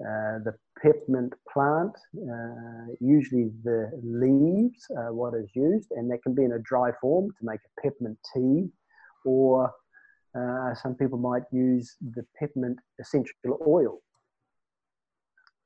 uh, 0.00 0.44
the 0.44 0.54
peppermint 0.82 1.32
plant, 1.50 1.92
uh, 2.16 2.92
usually 3.00 3.50
the 3.64 3.90
leaves 4.02 4.86
are 4.96 5.14
what 5.14 5.32
is 5.34 5.48
used, 5.54 5.90
and 5.92 6.10
that 6.10 6.22
can 6.22 6.34
be 6.34 6.44
in 6.44 6.52
a 6.52 6.58
dry 6.58 6.90
form 7.00 7.30
to 7.30 7.44
make 7.44 7.60
a 7.60 7.80
peppermint 7.80 8.18
tea, 8.34 8.68
or 9.24 9.72
uh, 10.38 10.74
some 10.74 10.94
people 10.94 11.18
might 11.18 11.44
use 11.50 11.96
the 12.14 12.22
peppermint 12.38 12.78
essential 13.00 13.58
oil. 13.66 14.02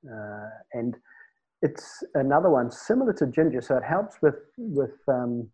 Uh, 0.07 0.51
and 0.75 0.97
it's 1.63 2.05
another 2.15 2.51
one 2.51 2.71
similar 2.71 3.13
to 3.13 3.27
ginger, 3.27 3.61
so 3.61 3.77
it 3.77 3.85
helps 3.85 4.17
with 4.23 4.37
with 4.59 4.97
um, 5.09 5.51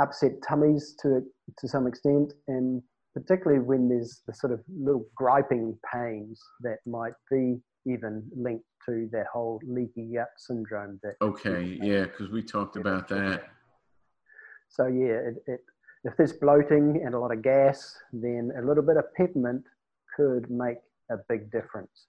upset 0.00 0.32
tummies 0.46 0.96
to 1.02 1.22
to 1.58 1.68
some 1.68 1.86
extent, 1.86 2.32
and 2.48 2.82
particularly 3.14 3.60
when 3.60 3.88
there's 3.88 4.22
the 4.26 4.34
sort 4.34 4.52
of 4.52 4.60
little 4.68 5.06
griping 5.14 5.78
pains 5.92 6.40
that 6.62 6.78
might 6.84 7.14
be 7.30 7.60
even 7.86 8.22
linked 8.36 8.64
to 8.86 9.08
that 9.12 9.26
whole 9.32 9.60
leaky 9.66 10.10
gut 10.14 10.30
syndrome. 10.36 11.00
That 11.02 11.16
okay 11.20 11.78
yeah 11.82 12.04
because 12.04 12.30
we 12.30 12.42
talked 12.42 12.76
about 12.76 13.08
that 13.08 13.44
so 14.72 14.86
yeah, 14.86 15.20
it, 15.28 15.44
it, 15.46 15.60
if 16.04 16.16
there's 16.16 16.32
bloating 16.32 17.02
and 17.04 17.14
a 17.14 17.18
lot 17.18 17.30
of 17.30 17.42
gas, 17.42 17.94
then 18.12 18.52
a 18.56 18.62
little 18.66 18.82
bit 18.82 18.96
of 18.96 19.04
peppermint 19.14 19.64
could 20.16 20.50
make 20.50 20.78
a 21.10 21.16
big 21.28 21.52
difference. 21.52 22.06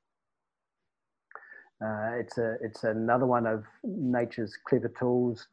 Uh, 1.83 2.11
it's 2.13 2.37
a 2.37 2.55
it's 2.61 2.85
another 2.85 3.25
one 3.25 3.45
of 3.45 3.65
nature's 3.83 4.57
clever 4.65 4.91
tools 4.97 5.47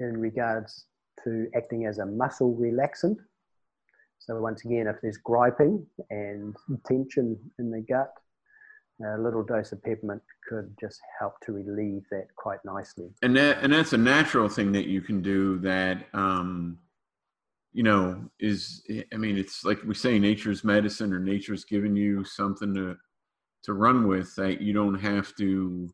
in 0.00 0.18
regards 0.18 0.86
to 1.22 1.46
acting 1.54 1.86
as 1.86 1.98
a 1.98 2.06
muscle 2.06 2.56
relaxant. 2.60 3.16
So 4.18 4.40
once 4.40 4.64
again, 4.64 4.88
if 4.88 4.96
there's 5.00 5.18
griping 5.18 5.86
and 6.10 6.56
tension 6.84 7.38
in 7.60 7.70
the 7.70 7.82
gut, 7.88 8.12
a 9.00 9.18
little 9.18 9.42
dose 9.42 9.72
of 9.72 9.82
peppermint 9.82 10.22
could 10.48 10.74
just 10.80 11.00
help 11.18 11.34
to 11.40 11.52
relieve 11.52 12.04
that 12.10 12.26
quite 12.36 12.64
nicely. 12.64 13.10
and 13.22 13.36
that 13.36 13.62
and 13.62 13.72
that's 13.72 13.92
a 13.92 13.98
natural 13.98 14.48
thing 14.48 14.72
that 14.72 14.86
you 14.86 15.00
can 15.00 15.20
do 15.22 15.58
that 15.58 16.06
um 16.14 16.78
you 17.72 17.82
know 17.82 18.22
is 18.38 18.82
i 19.12 19.16
mean 19.16 19.36
it's 19.36 19.64
like 19.64 19.82
we 19.84 19.94
say 19.94 20.18
nature's 20.18 20.62
medicine 20.62 21.12
or 21.12 21.18
nature's 21.18 21.64
giving 21.64 21.96
you 21.96 22.22
something 22.24 22.74
to 22.74 22.96
to 23.64 23.72
run 23.72 24.06
with 24.06 24.34
that 24.36 24.60
you 24.60 24.72
don't 24.72 24.98
have 24.98 25.34
to 25.36 25.88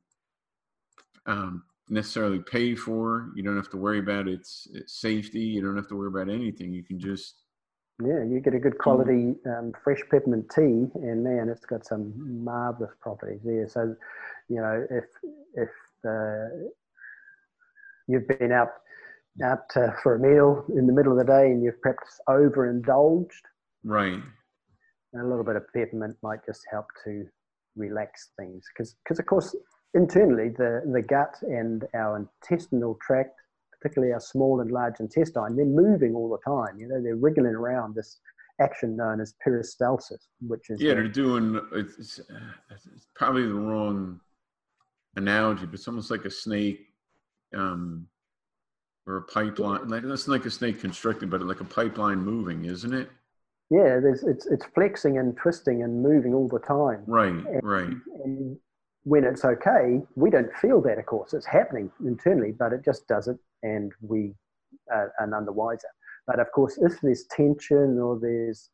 um 1.26 1.62
necessarily 1.90 2.38
pay 2.40 2.74
for. 2.74 3.30
You 3.34 3.42
don't 3.42 3.56
have 3.56 3.70
to 3.70 3.76
worry 3.76 3.98
about 3.98 4.28
its, 4.28 4.68
its 4.72 5.00
safety. 5.00 5.40
You 5.40 5.62
don't 5.62 5.76
have 5.76 5.88
to 5.88 5.96
worry 5.96 6.08
about 6.08 6.28
anything. 6.32 6.72
You 6.72 6.82
can 6.82 6.98
just 6.98 7.42
Yeah, 8.00 8.22
you 8.22 8.40
get 8.40 8.54
a 8.54 8.60
good 8.60 8.78
quality 8.78 9.34
um, 9.46 9.72
fresh 9.82 10.00
peppermint 10.08 10.50
tea, 10.54 10.86
and 10.94 11.24
man, 11.24 11.48
it's 11.48 11.66
got 11.66 11.84
some 11.84 12.44
marvelous 12.44 12.92
properties 13.00 13.40
there. 13.44 13.68
So, 13.68 13.96
you 14.48 14.60
know, 14.60 14.86
if 14.88 15.04
if 15.54 15.68
uh, 16.08 16.68
you've 18.06 18.28
been 18.28 18.52
out 18.52 18.68
out 19.44 19.64
uh, 19.74 19.90
for 20.02 20.14
a 20.14 20.18
meal 20.18 20.64
in 20.76 20.86
the 20.86 20.92
middle 20.92 21.12
of 21.12 21.18
the 21.18 21.24
day 21.24 21.46
and 21.46 21.62
you've 21.62 21.80
perhaps 21.82 22.20
overindulged, 22.28 23.42
right 23.82 24.20
a 25.14 25.24
little 25.24 25.44
bit 25.44 25.56
of 25.56 25.64
peppermint 25.72 26.16
might 26.22 26.44
just 26.46 26.62
help 26.70 26.86
to 27.04 27.26
relax 27.76 28.30
things. 28.38 28.64
Because, 28.72 29.18
of 29.18 29.26
course, 29.26 29.56
internally 29.94 30.50
the 30.50 30.82
the 30.92 31.02
gut 31.02 31.34
and 31.42 31.84
our 31.94 32.16
intestinal 32.16 32.98
tract 33.00 33.37
particularly 33.80 34.12
our 34.12 34.20
small 34.20 34.60
and 34.60 34.70
large 34.70 35.00
intestine, 35.00 35.56
they're 35.56 35.64
moving 35.64 36.14
all 36.14 36.28
the 36.30 36.38
time. 36.50 36.78
You 36.78 36.88
know, 36.88 37.02
they're 37.02 37.16
wriggling 37.16 37.54
around 37.54 37.94
this 37.94 38.18
action 38.60 38.96
known 38.96 39.20
as 39.20 39.34
peristalsis, 39.46 40.26
which 40.40 40.70
is 40.70 40.80
yeah 40.80 40.90
the- 40.90 40.94
they're 40.96 41.08
doing 41.08 41.60
it's, 41.72 42.18
it's 42.18 43.06
probably 43.14 43.46
the 43.46 43.54
wrong 43.54 44.20
analogy 45.16 45.64
but 45.66 45.74
it's 45.74 45.88
almost 45.88 46.10
like 46.10 46.24
a 46.24 46.30
snake 46.30 46.80
um 47.54 48.06
or 49.06 49.16
a 49.18 49.22
pipeline 49.22 49.88
like 49.88 50.02
that's 50.02 50.28
like 50.28 50.44
a 50.44 50.50
snake 50.50 50.80
constricted 50.80 51.30
but 51.30 51.40
like 51.42 51.60
a 51.60 51.64
pipeline 51.64 52.18
moving 52.18 52.64
isn't 52.64 52.92
it 52.94 53.10
yeah, 53.70 54.00
there's 54.00 54.22
it's 54.22 54.46
it's 54.46 54.64
flexing 54.74 55.18
and 55.18 55.36
twisting 55.36 55.82
and 55.82 56.02
moving 56.02 56.32
all 56.32 56.48
the 56.48 56.58
time. 56.58 57.02
right 57.06 57.44
right 57.62 57.92
And 58.24 58.56
when 59.04 59.24
it's 59.24 59.44
okay, 59.44 60.00
we 60.16 60.30
don't 60.30 60.52
feel 60.54 60.80
that. 60.82 60.98
Of 60.98 61.04
course, 61.06 61.34
it's 61.34 61.44
happening 61.46 61.90
internally, 62.04 62.52
but 62.52 62.72
it 62.72 62.82
just 62.82 63.06
does 63.06 63.28
it, 63.28 63.36
and 63.62 63.92
we 64.00 64.34
are, 64.92 65.12
are 65.20 65.26
none 65.26 65.44
the 65.44 65.52
wiser. 65.52 65.88
But 66.26 66.40
of 66.40 66.50
course, 66.52 66.78
if 66.78 67.00
there's 67.00 67.24
tension 67.30 67.98
or 67.98 68.18
there's 68.20 68.70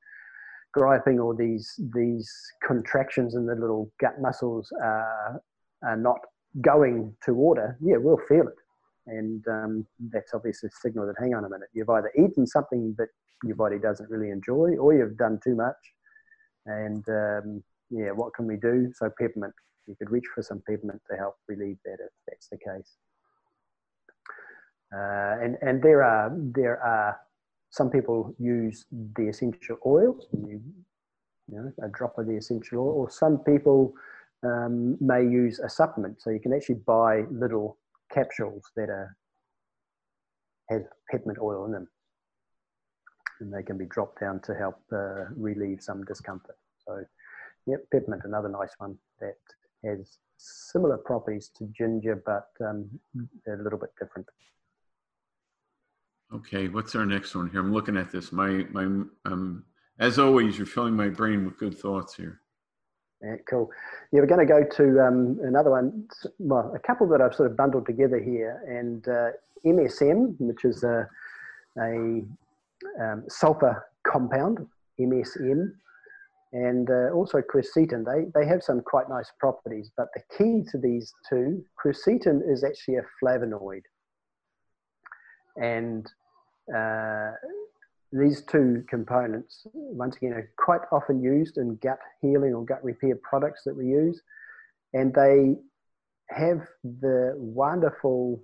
griping 0.72 1.20
or 1.20 1.34
these 1.34 1.78
these 1.94 2.30
contractions 2.66 3.36
in 3.36 3.46
the 3.46 3.54
little 3.54 3.92
gut 4.00 4.20
muscles 4.20 4.72
are, 4.82 5.40
are 5.86 5.96
not 5.96 6.18
going 6.60 7.14
to 7.24 7.32
order, 7.32 7.78
yeah, 7.80 7.96
we'll 7.96 8.20
feel 8.28 8.48
it. 8.48 8.58
And 9.06 9.44
um, 9.48 9.86
that's 10.12 10.32
obviously 10.34 10.68
a 10.68 10.80
signal 10.82 11.06
that, 11.06 11.16
hang 11.18 11.34
on 11.34 11.44
a 11.44 11.48
minute, 11.48 11.68
you've 11.74 11.90
either 11.90 12.10
eaten 12.18 12.46
something 12.46 12.94
that 12.98 13.08
your 13.44 13.56
body 13.56 13.78
doesn't 13.78 14.08
really 14.08 14.30
enjoy 14.30 14.76
or 14.76 14.94
you've 14.94 15.16
done 15.16 15.38
too 15.44 15.54
much. 15.54 15.76
And 16.66 17.04
um, 17.08 17.62
yeah, 17.90 18.10
what 18.10 18.34
can 18.34 18.46
we 18.46 18.56
do? 18.56 18.90
So, 18.96 19.10
peppermint, 19.20 19.52
you 19.86 19.94
could 19.96 20.10
reach 20.10 20.24
for 20.34 20.42
some 20.42 20.62
peppermint 20.68 21.02
to 21.10 21.16
help 21.16 21.34
relieve 21.48 21.76
that 21.84 21.98
if 22.00 22.10
that's 22.26 22.48
the 22.48 22.56
case. 22.56 22.96
Uh, 24.94 25.36
and 25.42 25.56
and 25.62 25.82
there 25.82 26.04
are 26.04 26.30
there 26.54 26.78
are 26.80 27.18
some 27.70 27.90
people 27.90 28.34
use 28.38 28.86
the 29.16 29.28
essential 29.28 29.76
oil, 29.84 30.16
you, 30.32 30.60
you 31.48 31.56
know, 31.56 31.72
a 31.82 31.88
drop 31.88 32.16
of 32.18 32.26
the 32.26 32.36
essential 32.36 32.78
oil, 32.78 32.92
or 32.92 33.10
some 33.10 33.38
people 33.38 33.92
um, 34.44 34.96
may 35.00 35.22
use 35.22 35.58
a 35.58 35.68
supplement. 35.68 36.22
So 36.22 36.30
you 36.30 36.38
can 36.38 36.52
actually 36.52 36.80
buy 36.86 37.24
little 37.32 37.78
capsules 38.12 38.70
that 38.76 38.88
are 38.88 39.16
have 40.70 40.82
peppermint 41.10 41.38
oil 41.42 41.64
in 41.66 41.72
them, 41.72 41.88
and 43.40 43.52
they 43.52 43.62
can 43.62 43.76
be 43.76 43.86
dropped 43.86 44.20
down 44.20 44.40
to 44.42 44.54
help 44.54 44.80
uh, 44.92 45.24
relieve 45.36 45.82
some 45.82 46.04
discomfort. 46.04 46.56
So, 46.86 47.04
yep, 47.66 47.80
peppermint, 47.90 48.22
another 48.24 48.48
nice 48.48 48.74
one 48.78 48.96
that 49.20 49.38
has 49.84 50.18
similar 50.38 50.98
properties 50.98 51.50
to 51.58 51.66
ginger, 51.76 52.22
but 52.24 52.48
um, 52.64 52.88
a 53.48 53.62
little 53.62 53.78
bit 53.78 53.90
different. 53.98 54.28
Okay, 56.34 56.66
what's 56.66 56.96
our 56.96 57.06
next 57.06 57.36
one 57.36 57.48
here? 57.48 57.60
I'm 57.60 57.72
looking 57.72 57.96
at 57.96 58.10
this. 58.10 58.32
My 58.32 58.66
my 58.72 58.84
um 59.24 59.64
as 60.00 60.18
always, 60.18 60.58
you're 60.58 60.66
filling 60.66 60.94
my 60.94 61.08
brain 61.08 61.44
with 61.44 61.58
good 61.58 61.78
thoughts 61.78 62.16
here. 62.16 62.40
Yeah, 63.22 63.36
cool. 63.48 63.70
Yeah, 64.10 64.20
we're 64.20 64.26
going 64.26 64.46
to 64.46 64.52
go 64.52 64.64
to 64.64 65.06
um, 65.06 65.38
another 65.44 65.70
one. 65.70 66.08
Well, 66.38 66.72
a 66.74 66.78
couple 66.80 67.08
that 67.08 67.20
I've 67.20 67.34
sort 67.34 67.50
of 67.50 67.56
bundled 67.56 67.86
together 67.86 68.18
here, 68.18 68.60
and 68.66 69.06
uh, 69.06 69.30
MSM, 69.64 70.34
which 70.40 70.64
is 70.64 70.82
a, 70.82 71.08
a 71.78 72.22
um, 73.00 73.24
sulfur 73.28 73.86
compound, 74.04 74.66
MSM, 75.00 75.72
and 76.52 76.90
uh, 76.90 77.10
also 77.14 77.40
quercetin. 77.40 78.04
They 78.04 78.38
they 78.38 78.46
have 78.46 78.64
some 78.64 78.80
quite 78.80 79.08
nice 79.08 79.30
properties, 79.38 79.92
but 79.96 80.08
the 80.14 80.22
key 80.36 80.68
to 80.72 80.78
these 80.78 81.14
two, 81.30 81.64
quercetin 81.82 82.40
is 82.50 82.64
actually 82.64 82.96
a 82.96 83.04
flavonoid, 83.22 83.82
and 85.56 86.10
uh, 86.74 87.32
these 88.12 88.42
two 88.42 88.84
components, 88.88 89.66
once 89.72 90.16
again, 90.16 90.32
are 90.32 90.48
quite 90.56 90.82
often 90.92 91.20
used 91.22 91.58
in 91.58 91.76
gut 91.76 91.98
healing 92.20 92.54
or 92.54 92.64
gut 92.64 92.82
repair 92.84 93.16
products 93.16 93.62
that 93.64 93.76
we 93.76 93.86
use. 93.86 94.22
And 94.92 95.12
they 95.12 95.56
have 96.30 96.66
the 96.84 97.34
wonderful 97.36 98.40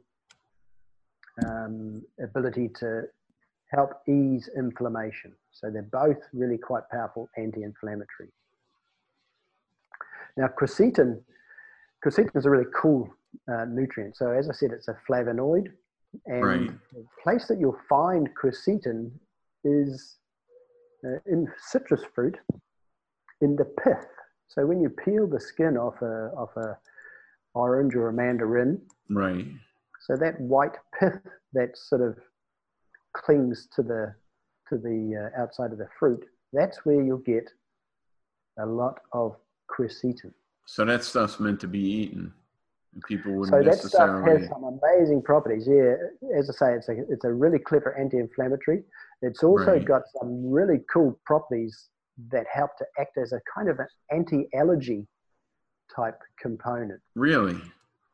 um, 1.46 2.02
ability 2.22 2.70
to 2.80 3.02
help 3.70 3.92
ease 4.08 4.50
inflammation. 4.56 5.32
So 5.52 5.70
they're 5.70 5.82
both 5.82 6.18
really 6.32 6.58
quite 6.58 6.88
powerful 6.90 7.28
anti 7.36 7.62
inflammatory. 7.62 8.28
Now, 10.36 10.48
quercetin, 10.48 11.20
quercetin 12.04 12.36
is 12.36 12.46
a 12.46 12.50
really 12.50 12.70
cool 12.74 13.12
uh, 13.48 13.66
nutrient. 13.66 14.16
So 14.16 14.30
as 14.30 14.48
I 14.48 14.52
said, 14.52 14.72
it's 14.72 14.88
a 14.88 14.96
flavonoid, 15.08 15.68
and 16.26 16.44
Right. 16.44 16.70
the 16.92 17.06
place 17.22 17.46
that 17.48 17.58
you'll 17.58 17.80
find 17.88 18.28
quercetin 18.34 19.10
is 19.64 20.18
uh, 21.04 21.18
in 21.26 21.46
citrus 21.58 22.02
fruit, 22.14 22.36
in 23.40 23.56
the 23.56 23.64
pith. 23.64 24.06
So 24.48 24.66
when 24.66 24.80
you 24.80 24.90
peel 24.90 25.26
the 25.26 25.40
skin 25.40 25.76
off 25.76 26.00
a 26.02 26.32
off 26.36 26.56
a 26.56 26.78
orange 27.54 27.94
or 27.94 28.08
a 28.08 28.12
mandarin, 28.12 28.82
Right. 29.08 29.46
so 30.06 30.16
that 30.16 30.40
white 30.40 30.76
pith 30.98 31.20
that 31.52 31.76
sort 31.76 32.02
of 32.02 32.18
clings 33.12 33.68
to 33.74 33.82
the 33.82 34.14
to 34.68 34.78
the 34.78 35.30
uh, 35.36 35.40
outside 35.40 35.72
of 35.72 35.78
the 35.78 35.88
fruit, 35.98 36.24
that's 36.52 36.84
where 36.84 37.00
you'll 37.02 37.18
get 37.18 37.48
a 38.58 38.66
lot 38.66 39.00
of 39.12 39.36
quercetin. 39.70 40.32
So 40.66 40.84
that 40.84 41.02
stuff's 41.04 41.40
meant 41.40 41.60
to 41.60 41.68
be 41.68 41.80
eaten. 41.80 42.32
People 43.06 43.32
So 43.32 43.38
wouldn't 43.38 43.66
that 43.66 43.78
stuff 43.78 44.24
has 44.24 44.48
some 44.48 44.64
amazing 44.64 45.22
properties. 45.22 45.68
Yeah, 45.68 45.94
as 46.36 46.50
I 46.50 46.52
say, 46.52 46.74
it's 46.74 46.88
a 46.88 46.96
it's 47.08 47.24
a 47.24 47.32
really 47.32 47.58
clever 47.58 47.96
anti-inflammatory. 47.96 48.82
It's 49.22 49.44
also 49.44 49.74
Right. 49.74 49.84
got 49.84 50.02
some 50.18 50.50
really 50.50 50.80
cool 50.92 51.18
properties 51.24 51.90
that 52.32 52.46
help 52.52 52.76
to 52.78 52.86
act 52.98 53.16
as 53.16 53.32
a 53.32 53.40
kind 53.54 53.68
of 53.68 53.78
an 53.78 53.86
anti-allergy 54.10 55.06
type 55.94 56.18
component. 56.40 57.00
Really? 57.14 57.56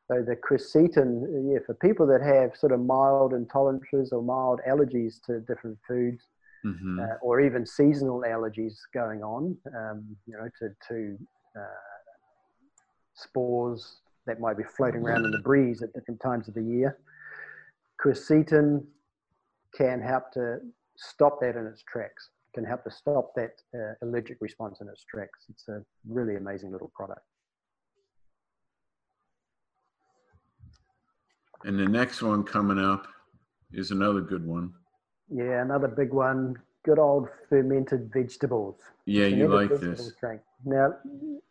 So 0.08 0.22
the 0.22 0.36
quercetin, 0.36 1.52
yeah, 1.52 1.58
for 1.66 1.74
people 1.74 2.06
that 2.06 2.22
have 2.22 2.54
sort 2.56 2.72
of 2.72 2.80
mild 2.80 3.32
intolerances 3.32 4.12
or 4.12 4.22
mild 4.22 4.60
allergies 4.68 5.14
to 5.26 5.40
different 5.40 5.78
foods, 5.88 6.22
hmm 6.62 6.98
uh, 7.00 7.16
or 7.22 7.40
even 7.40 7.64
seasonal 7.66 8.20
allergies 8.22 8.74
going 8.94 9.22
on, 9.22 9.56
um, 9.74 10.16
you 10.26 10.36
know, 10.36 10.48
to, 10.58 10.68
to 10.88 11.18
uh, 11.58 11.62
spores 13.14 14.00
that 14.26 14.40
might 14.40 14.56
be 14.56 14.64
floating 14.76 15.02
around 15.02 15.24
in 15.24 15.30
the 15.30 15.40
breeze 15.40 15.82
at 15.82 15.92
different 15.92 16.20
times 16.20 16.48
of 16.48 16.54
the 16.54 16.62
year. 16.62 16.98
Quercetin 18.02 18.84
can 19.74 20.00
help 20.00 20.32
to 20.32 20.58
stop 20.96 21.40
that 21.40 21.56
in 21.56 21.66
its 21.66 21.82
tracks, 21.82 22.30
can 22.54 22.64
help 22.64 22.84
to 22.84 22.90
stop 22.90 23.32
that 23.36 23.52
uh, 23.74 23.94
allergic 24.02 24.38
response 24.40 24.80
in 24.80 24.88
its 24.88 25.04
tracks. 25.04 25.44
It's 25.48 25.68
a 25.68 25.82
really 26.08 26.36
amazing 26.36 26.72
little 26.72 26.90
product. 26.94 27.20
And 31.64 31.78
the 31.78 31.88
next 31.88 32.22
one 32.22 32.44
coming 32.44 32.78
up 32.78 33.06
is 33.72 33.90
another 33.90 34.20
good 34.20 34.46
one. 34.46 34.72
Yeah, 35.28 35.62
another 35.62 35.88
big 35.88 36.12
one. 36.12 36.56
Good 36.84 36.98
old 36.98 37.28
fermented 37.48 38.10
vegetables. 38.12 38.76
Yeah, 39.06 39.26
you 39.26 39.48
like 39.48 39.70
this. 39.80 40.12
drink. 40.20 40.40
Now, 40.64 40.94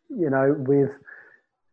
you 0.10 0.30
know, 0.30 0.56
with 0.60 0.92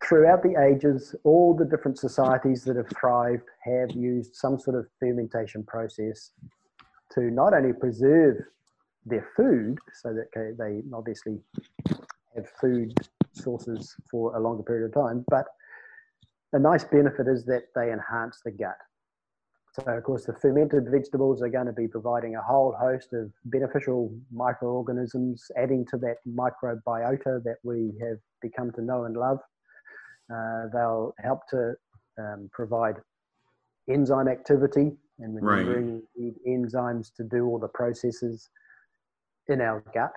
throughout 0.03 0.43
the 0.43 0.61
ages, 0.61 1.15
all 1.25 1.55
the 1.55 1.65
different 1.65 1.99
societies 1.99 2.65
that 2.65 2.77
have 2.77 2.89
thrived 2.99 3.49
have 3.61 3.91
used 3.93 4.35
some 4.35 4.59
sort 4.59 4.77
of 4.77 4.87
fermentation 4.99 5.63
process 5.65 6.33
to 7.13 7.31
not 7.31 7.55
only 7.55 7.73
preserve 7.73 8.37
their 9.07 9.27
food, 9.37 9.79
so 9.93 10.13
that 10.15 10.31
they- 10.59 10.85
obviously 10.93 11.43
have 12.35 12.49
food 12.49 12.95
sources 13.33 13.97
for 14.11 14.35
a 14.37 14.41
longer 14.41 14.63
period 14.63 14.87
of 14.87 14.93
time, 14.93 15.25
but 15.29 15.47
a 16.53 16.59
nice 16.59 16.85
benefit 16.85 17.29
is 17.29 17.45
that 17.47 17.65
they 17.75 17.93
enhance 17.93 18.41
the 18.43 18.51
gut. 18.51 18.77
So, 19.73 19.83
of 19.87 20.03
course, 20.05 20.27
the 20.27 20.35
fermented 20.35 20.91
vegetables 20.91 21.43
are 21.43 21.49
going 21.49 21.67
to 21.67 21.73
be 21.73 21.89
providing 21.89 22.37
a 22.37 22.43
whole 22.43 22.73
host 22.73 23.15
of 23.15 23.33
beneficial 23.47 24.15
microorganisms, 24.31 25.51
adding 25.57 25.87
to 25.87 25.97
that 25.99 26.19
microbiota 26.27 27.43
that 27.43 27.57
we 27.63 27.97
have 28.01 28.19
become 28.43 28.71
to 28.73 28.83
know 28.83 29.05
and 29.05 29.17
love. 29.17 29.41
Uh, 30.33 30.69
they'll 30.73 31.15
help 31.19 31.47
to 31.49 31.75
um, 32.19 32.49
provide 32.53 32.97
enzyme 33.89 34.29
activity 34.29 34.93
and 35.19 35.35
remembering 35.37 36.03
we 36.17 36.25
need 36.25 36.35
enzymes 36.47 37.15
to 37.15 37.25
do 37.25 37.47
all 37.47 37.59
the 37.59 37.69
processes 37.69 38.49
in 39.49 39.61
our 39.61 39.83
gut. 39.93 40.13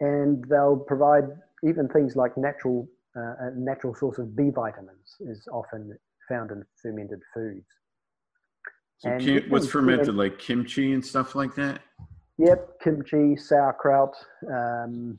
And 0.00 0.44
they'll 0.48 0.76
provide 0.76 1.24
even 1.66 1.88
things 1.88 2.14
like 2.14 2.36
natural, 2.36 2.86
uh, 3.16 3.34
a 3.40 3.50
natural 3.56 3.94
source 3.94 4.18
of 4.18 4.36
B 4.36 4.50
vitamins 4.50 5.16
is 5.20 5.48
often 5.52 5.98
found 6.28 6.50
in 6.50 6.62
fermented 6.80 7.20
foods. 7.34 7.66
So 8.98 9.10
And 9.10 9.20
kim- 9.20 9.50
what's 9.50 9.66
fermented, 9.66 10.14
like 10.14 10.38
kimchi 10.38 10.92
and 10.92 11.04
stuff 11.04 11.34
like 11.34 11.54
that? 11.56 11.80
Yep, 12.38 12.80
kimchi, 12.80 13.36
sauerkraut, 13.36 14.14
um, 14.52 15.18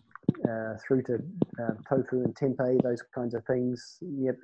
uh, 0.49 0.77
through 0.85 1.03
to 1.03 1.15
uh, 1.61 1.73
tofu 1.87 2.23
and 2.23 2.35
tempeh, 2.35 2.81
those 2.81 3.01
kinds 3.13 3.33
of 3.35 3.45
things. 3.45 3.97
Yep, 4.01 4.37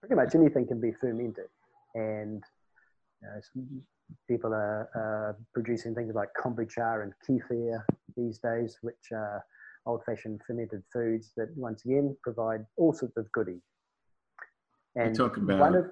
pretty 0.00 0.14
much 0.14 0.34
anything 0.34 0.66
can 0.66 0.80
be 0.80 0.92
fermented, 1.00 1.48
and 1.94 2.42
you 3.22 3.28
know, 3.28 3.40
some 3.52 3.82
people 4.28 4.52
are 4.54 4.88
uh, 4.94 5.42
producing 5.52 5.94
things 5.94 6.14
like 6.14 6.28
kombucha 6.40 7.02
and 7.02 7.12
kefir 7.28 7.82
these 8.16 8.38
days, 8.38 8.78
which 8.82 9.12
are 9.12 9.44
old-fashioned 9.86 10.40
fermented 10.46 10.82
foods 10.92 11.32
that 11.36 11.48
once 11.56 11.84
again 11.84 12.16
provide 12.22 12.64
all 12.76 12.92
sorts 12.92 13.16
of 13.16 13.30
goodies. 13.32 13.62
And 14.96 15.14
talk 15.14 15.36
about- 15.36 15.60
one 15.60 15.74
of 15.74 15.86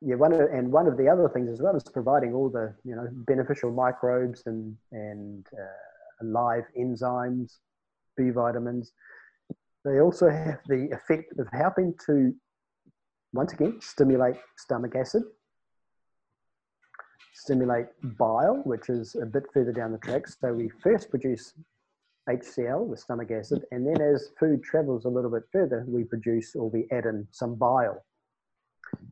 yeah, 0.00 0.16
one 0.16 0.32
of, 0.32 0.40
and 0.52 0.72
one 0.72 0.88
of 0.88 0.96
the 0.96 1.08
other 1.08 1.28
things 1.28 1.48
as 1.48 1.62
well 1.62 1.76
is 1.76 1.84
providing 1.84 2.34
all 2.34 2.50
the 2.50 2.74
you 2.84 2.94
know 2.96 3.06
beneficial 3.12 3.70
microbes 3.70 4.42
and 4.46 4.76
and 4.90 5.46
uh, 5.52 6.24
live 6.24 6.64
enzymes, 6.78 7.58
B 8.16 8.30
vitamins. 8.30 8.92
They 9.84 10.00
also 10.00 10.28
have 10.28 10.58
the 10.66 10.88
effect 10.90 11.38
of 11.38 11.46
helping 11.52 11.94
to 12.06 12.34
once 13.32 13.52
again 13.52 13.78
stimulate 13.80 14.36
stomach 14.56 14.96
acid, 14.96 15.22
stimulate 17.34 17.86
bile, 18.18 18.62
which 18.64 18.88
is 18.88 19.14
a 19.14 19.26
bit 19.26 19.44
further 19.52 19.72
down 19.72 19.92
the 19.92 19.98
track. 19.98 20.26
So 20.26 20.52
we 20.52 20.70
first 20.82 21.10
produce 21.10 21.52
HCl, 22.28 22.90
the 22.90 22.96
stomach 22.96 23.30
acid, 23.30 23.64
and 23.70 23.86
then 23.86 24.00
as 24.00 24.30
food 24.40 24.62
travels 24.64 25.04
a 25.04 25.08
little 25.08 25.30
bit 25.30 25.44
further, 25.52 25.84
we 25.86 26.04
produce 26.04 26.56
or 26.56 26.68
we 26.70 26.88
add 26.90 27.04
in 27.04 27.26
some 27.30 27.54
bile. 27.54 28.04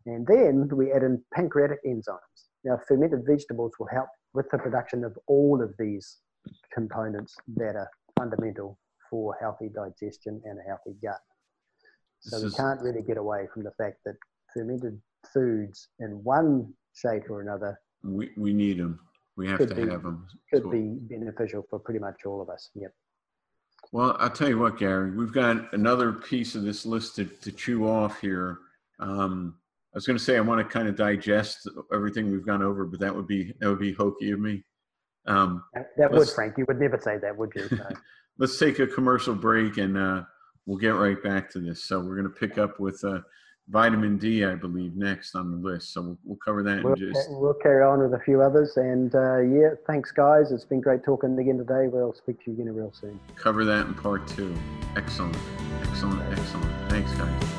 And 0.06 0.26
then 0.26 0.68
we 0.72 0.92
add 0.92 1.02
in 1.02 1.22
pancreatic 1.32 1.84
enzymes. 1.84 2.48
Now, 2.64 2.80
fermented 2.88 3.24
vegetables 3.26 3.72
will 3.78 3.88
help 3.88 4.08
with 4.32 4.50
the 4.50 4.58
production 4.58 5.04
of 5.04 5.16
all 5.26 5.62
of 5.62 5.74
these 5.78 6.18
components 6.72 7.36
that 7.56 7.76
are 7.76 7.90
fundamental 8.18 8.78
for 9.10 9.36
healthy 9.40 9.68
digestion 9.68 10.40
and 10.44 10.58
a 10.58 10.62
healthy 10.62 10.96
gut. 11.02 11.20
So 12.20 12.40
This 12.40 12.52
we 12.52 12.56
can't 12.56 12.80
really 12.80 13.02
get 13.02 13.16
away 13.16 13.46
from 13.52 13.64
the 13.64 13.72
fact 13.72 13.98
that 14.04 14.14
fermented 14.52 15.00
foods 15.32 15.88
in 16.00 16.22
one 16.24 16.72
shape 16.94 17.28
or 17.30 17.42
another 17.42 17.78
We, 18.02 18.30
we 18.36 18.52
need 18.52 18.78
them. 18.78 19.00
We 19.36 19.48
have 19.48 19.58
to 19.66 19.74
be- 19.74 19.88
have 19.90 20.02
them. 20.04 20.26
could 20.52 20.70
be 20.70 20.98
beneficial 21.16 21.66
for 21.68 21.78
pretty 21.78 22.00
much 22.00 22.24
all 22.24 22.40
of 22.40 22.48
us. 22.48 22.70
Yep. 22.74 22.92
Well, 23.92 24.16
I'll 24.18 24.30
tell 24.30 24.48
you 24.48 24.58
what, 24.58 24.78
Gary, 24.78 25.10
we've 25.10 25.32
got 25.32 25.72
another 25.74 26.12
piece 26.12 26.54
of 26.54 26.62
this 26.62 26.86
list 26.86 27.16
to, 27.16 27.24
to 27.24 27.52
chew 27.52 27.88
off 27.88 28.20
here. 28.20 28.58
Um, 28.98 29.56
I 29.92 29.96
was 29.98 30.06
going 30.06 30.18
to 30.18 30.24
say 30.24 30.36
I 30.36 30.40
want 30.40 30.60
to 30.60 30.64
kind 30.72 30.88
of 30.88 30.96
digest 30.96 31.68
everything 31.92 32.30
we've 32.30 32.46
gone 32.46 32.62
over, 32.62 32.86
but 32.86 32.98
that 33.00 33.14
would 33.14 33.26
be 33.26 33.52
that 33.60 33.68
would 33.68 33.78
be 33.78 33.92
hokey 33.92 34.30
of 34.32 34.40
me. 34.40 34.64
Um, 35.26 35.62
That, 35.74 35.90
that 35.98 36.10
would, 36.12 36.28
Frank. 36.28 36.58
You 36.58 36.64
would 36.66 36.80
never 36.80 36.98
say 37.00 37.18
that, 37.18 37.36
would 37.36 37.52
you? 37.54 37.68
No. 37.76 37.86
Let's 38.38 38.58
take 38.58 38.78
a 38.78 38.86
commercial 38.86 39.34
break 39.34 39.76
and 39.76 39.96
uh, 39.96 40.22
we'll 40.66 40.78
get 40.78 40.90
right 40.90 41.22
back 41.22 41.50
to 41.50 41.60
this. 41.60 41.84
So 41.84 42.00
we're 42.00 42.16
going 42.16 42.24
to 42.24 42.30
pick 42.30 42.58
up 42.58 42.80
with 42.80 43.02
uh, 43.04 43.20
vitamin 43.68 44.18
D, 44.18 44.44
I 44.44 44.54
believe, 44.54 44.94
next 44.94 45.34
on 45.34 45.50
the 45.50 45.56
list. 45.56 45.92
So 45.92 46.02
we'll, 46.02 46.18
we'll 46.24 46.38
cover 46.44 46.62
that 46.62 46.82
we'll, 46.82 46.94
in 46.94 46.98
just. 47.12 47.30
we'll 47.30 47.54
carry 47.54 47.82
on 47.82 48.00
with 48.00 48.14
a 48.14 48.22
few 48.24 48.42
others. 48.42 48.76
And 48.76 49.14
uh, 49.14 49.38
yeah, 49.40 49.70
thanks, 49.86 50.10
guys. 50.10 50.52
It's 50.52 50.64
been 50.64 50.80
great 50.80 51.04
talking 51.04 51.38
again 51.38 51.58
today. 51.58 51.88
We'll 51.88 52.14
speak 52.14 52.42
to 52.44 52.50
you 52.50 52.54
again 52.54 52.74
real 52.74 52.92
soon. 52.92 53.18
cover 53.36 53.64
that 53.64 53.86
in 53.86 53.94
part 53.94 54.26
two. 54.28 54.54
Excellent. 54.96 55.36
Excellent. 55.82 56.20
Excellent. 56.32 56.90
Thanks, 56.90 57.12
guys. 57.12 57.53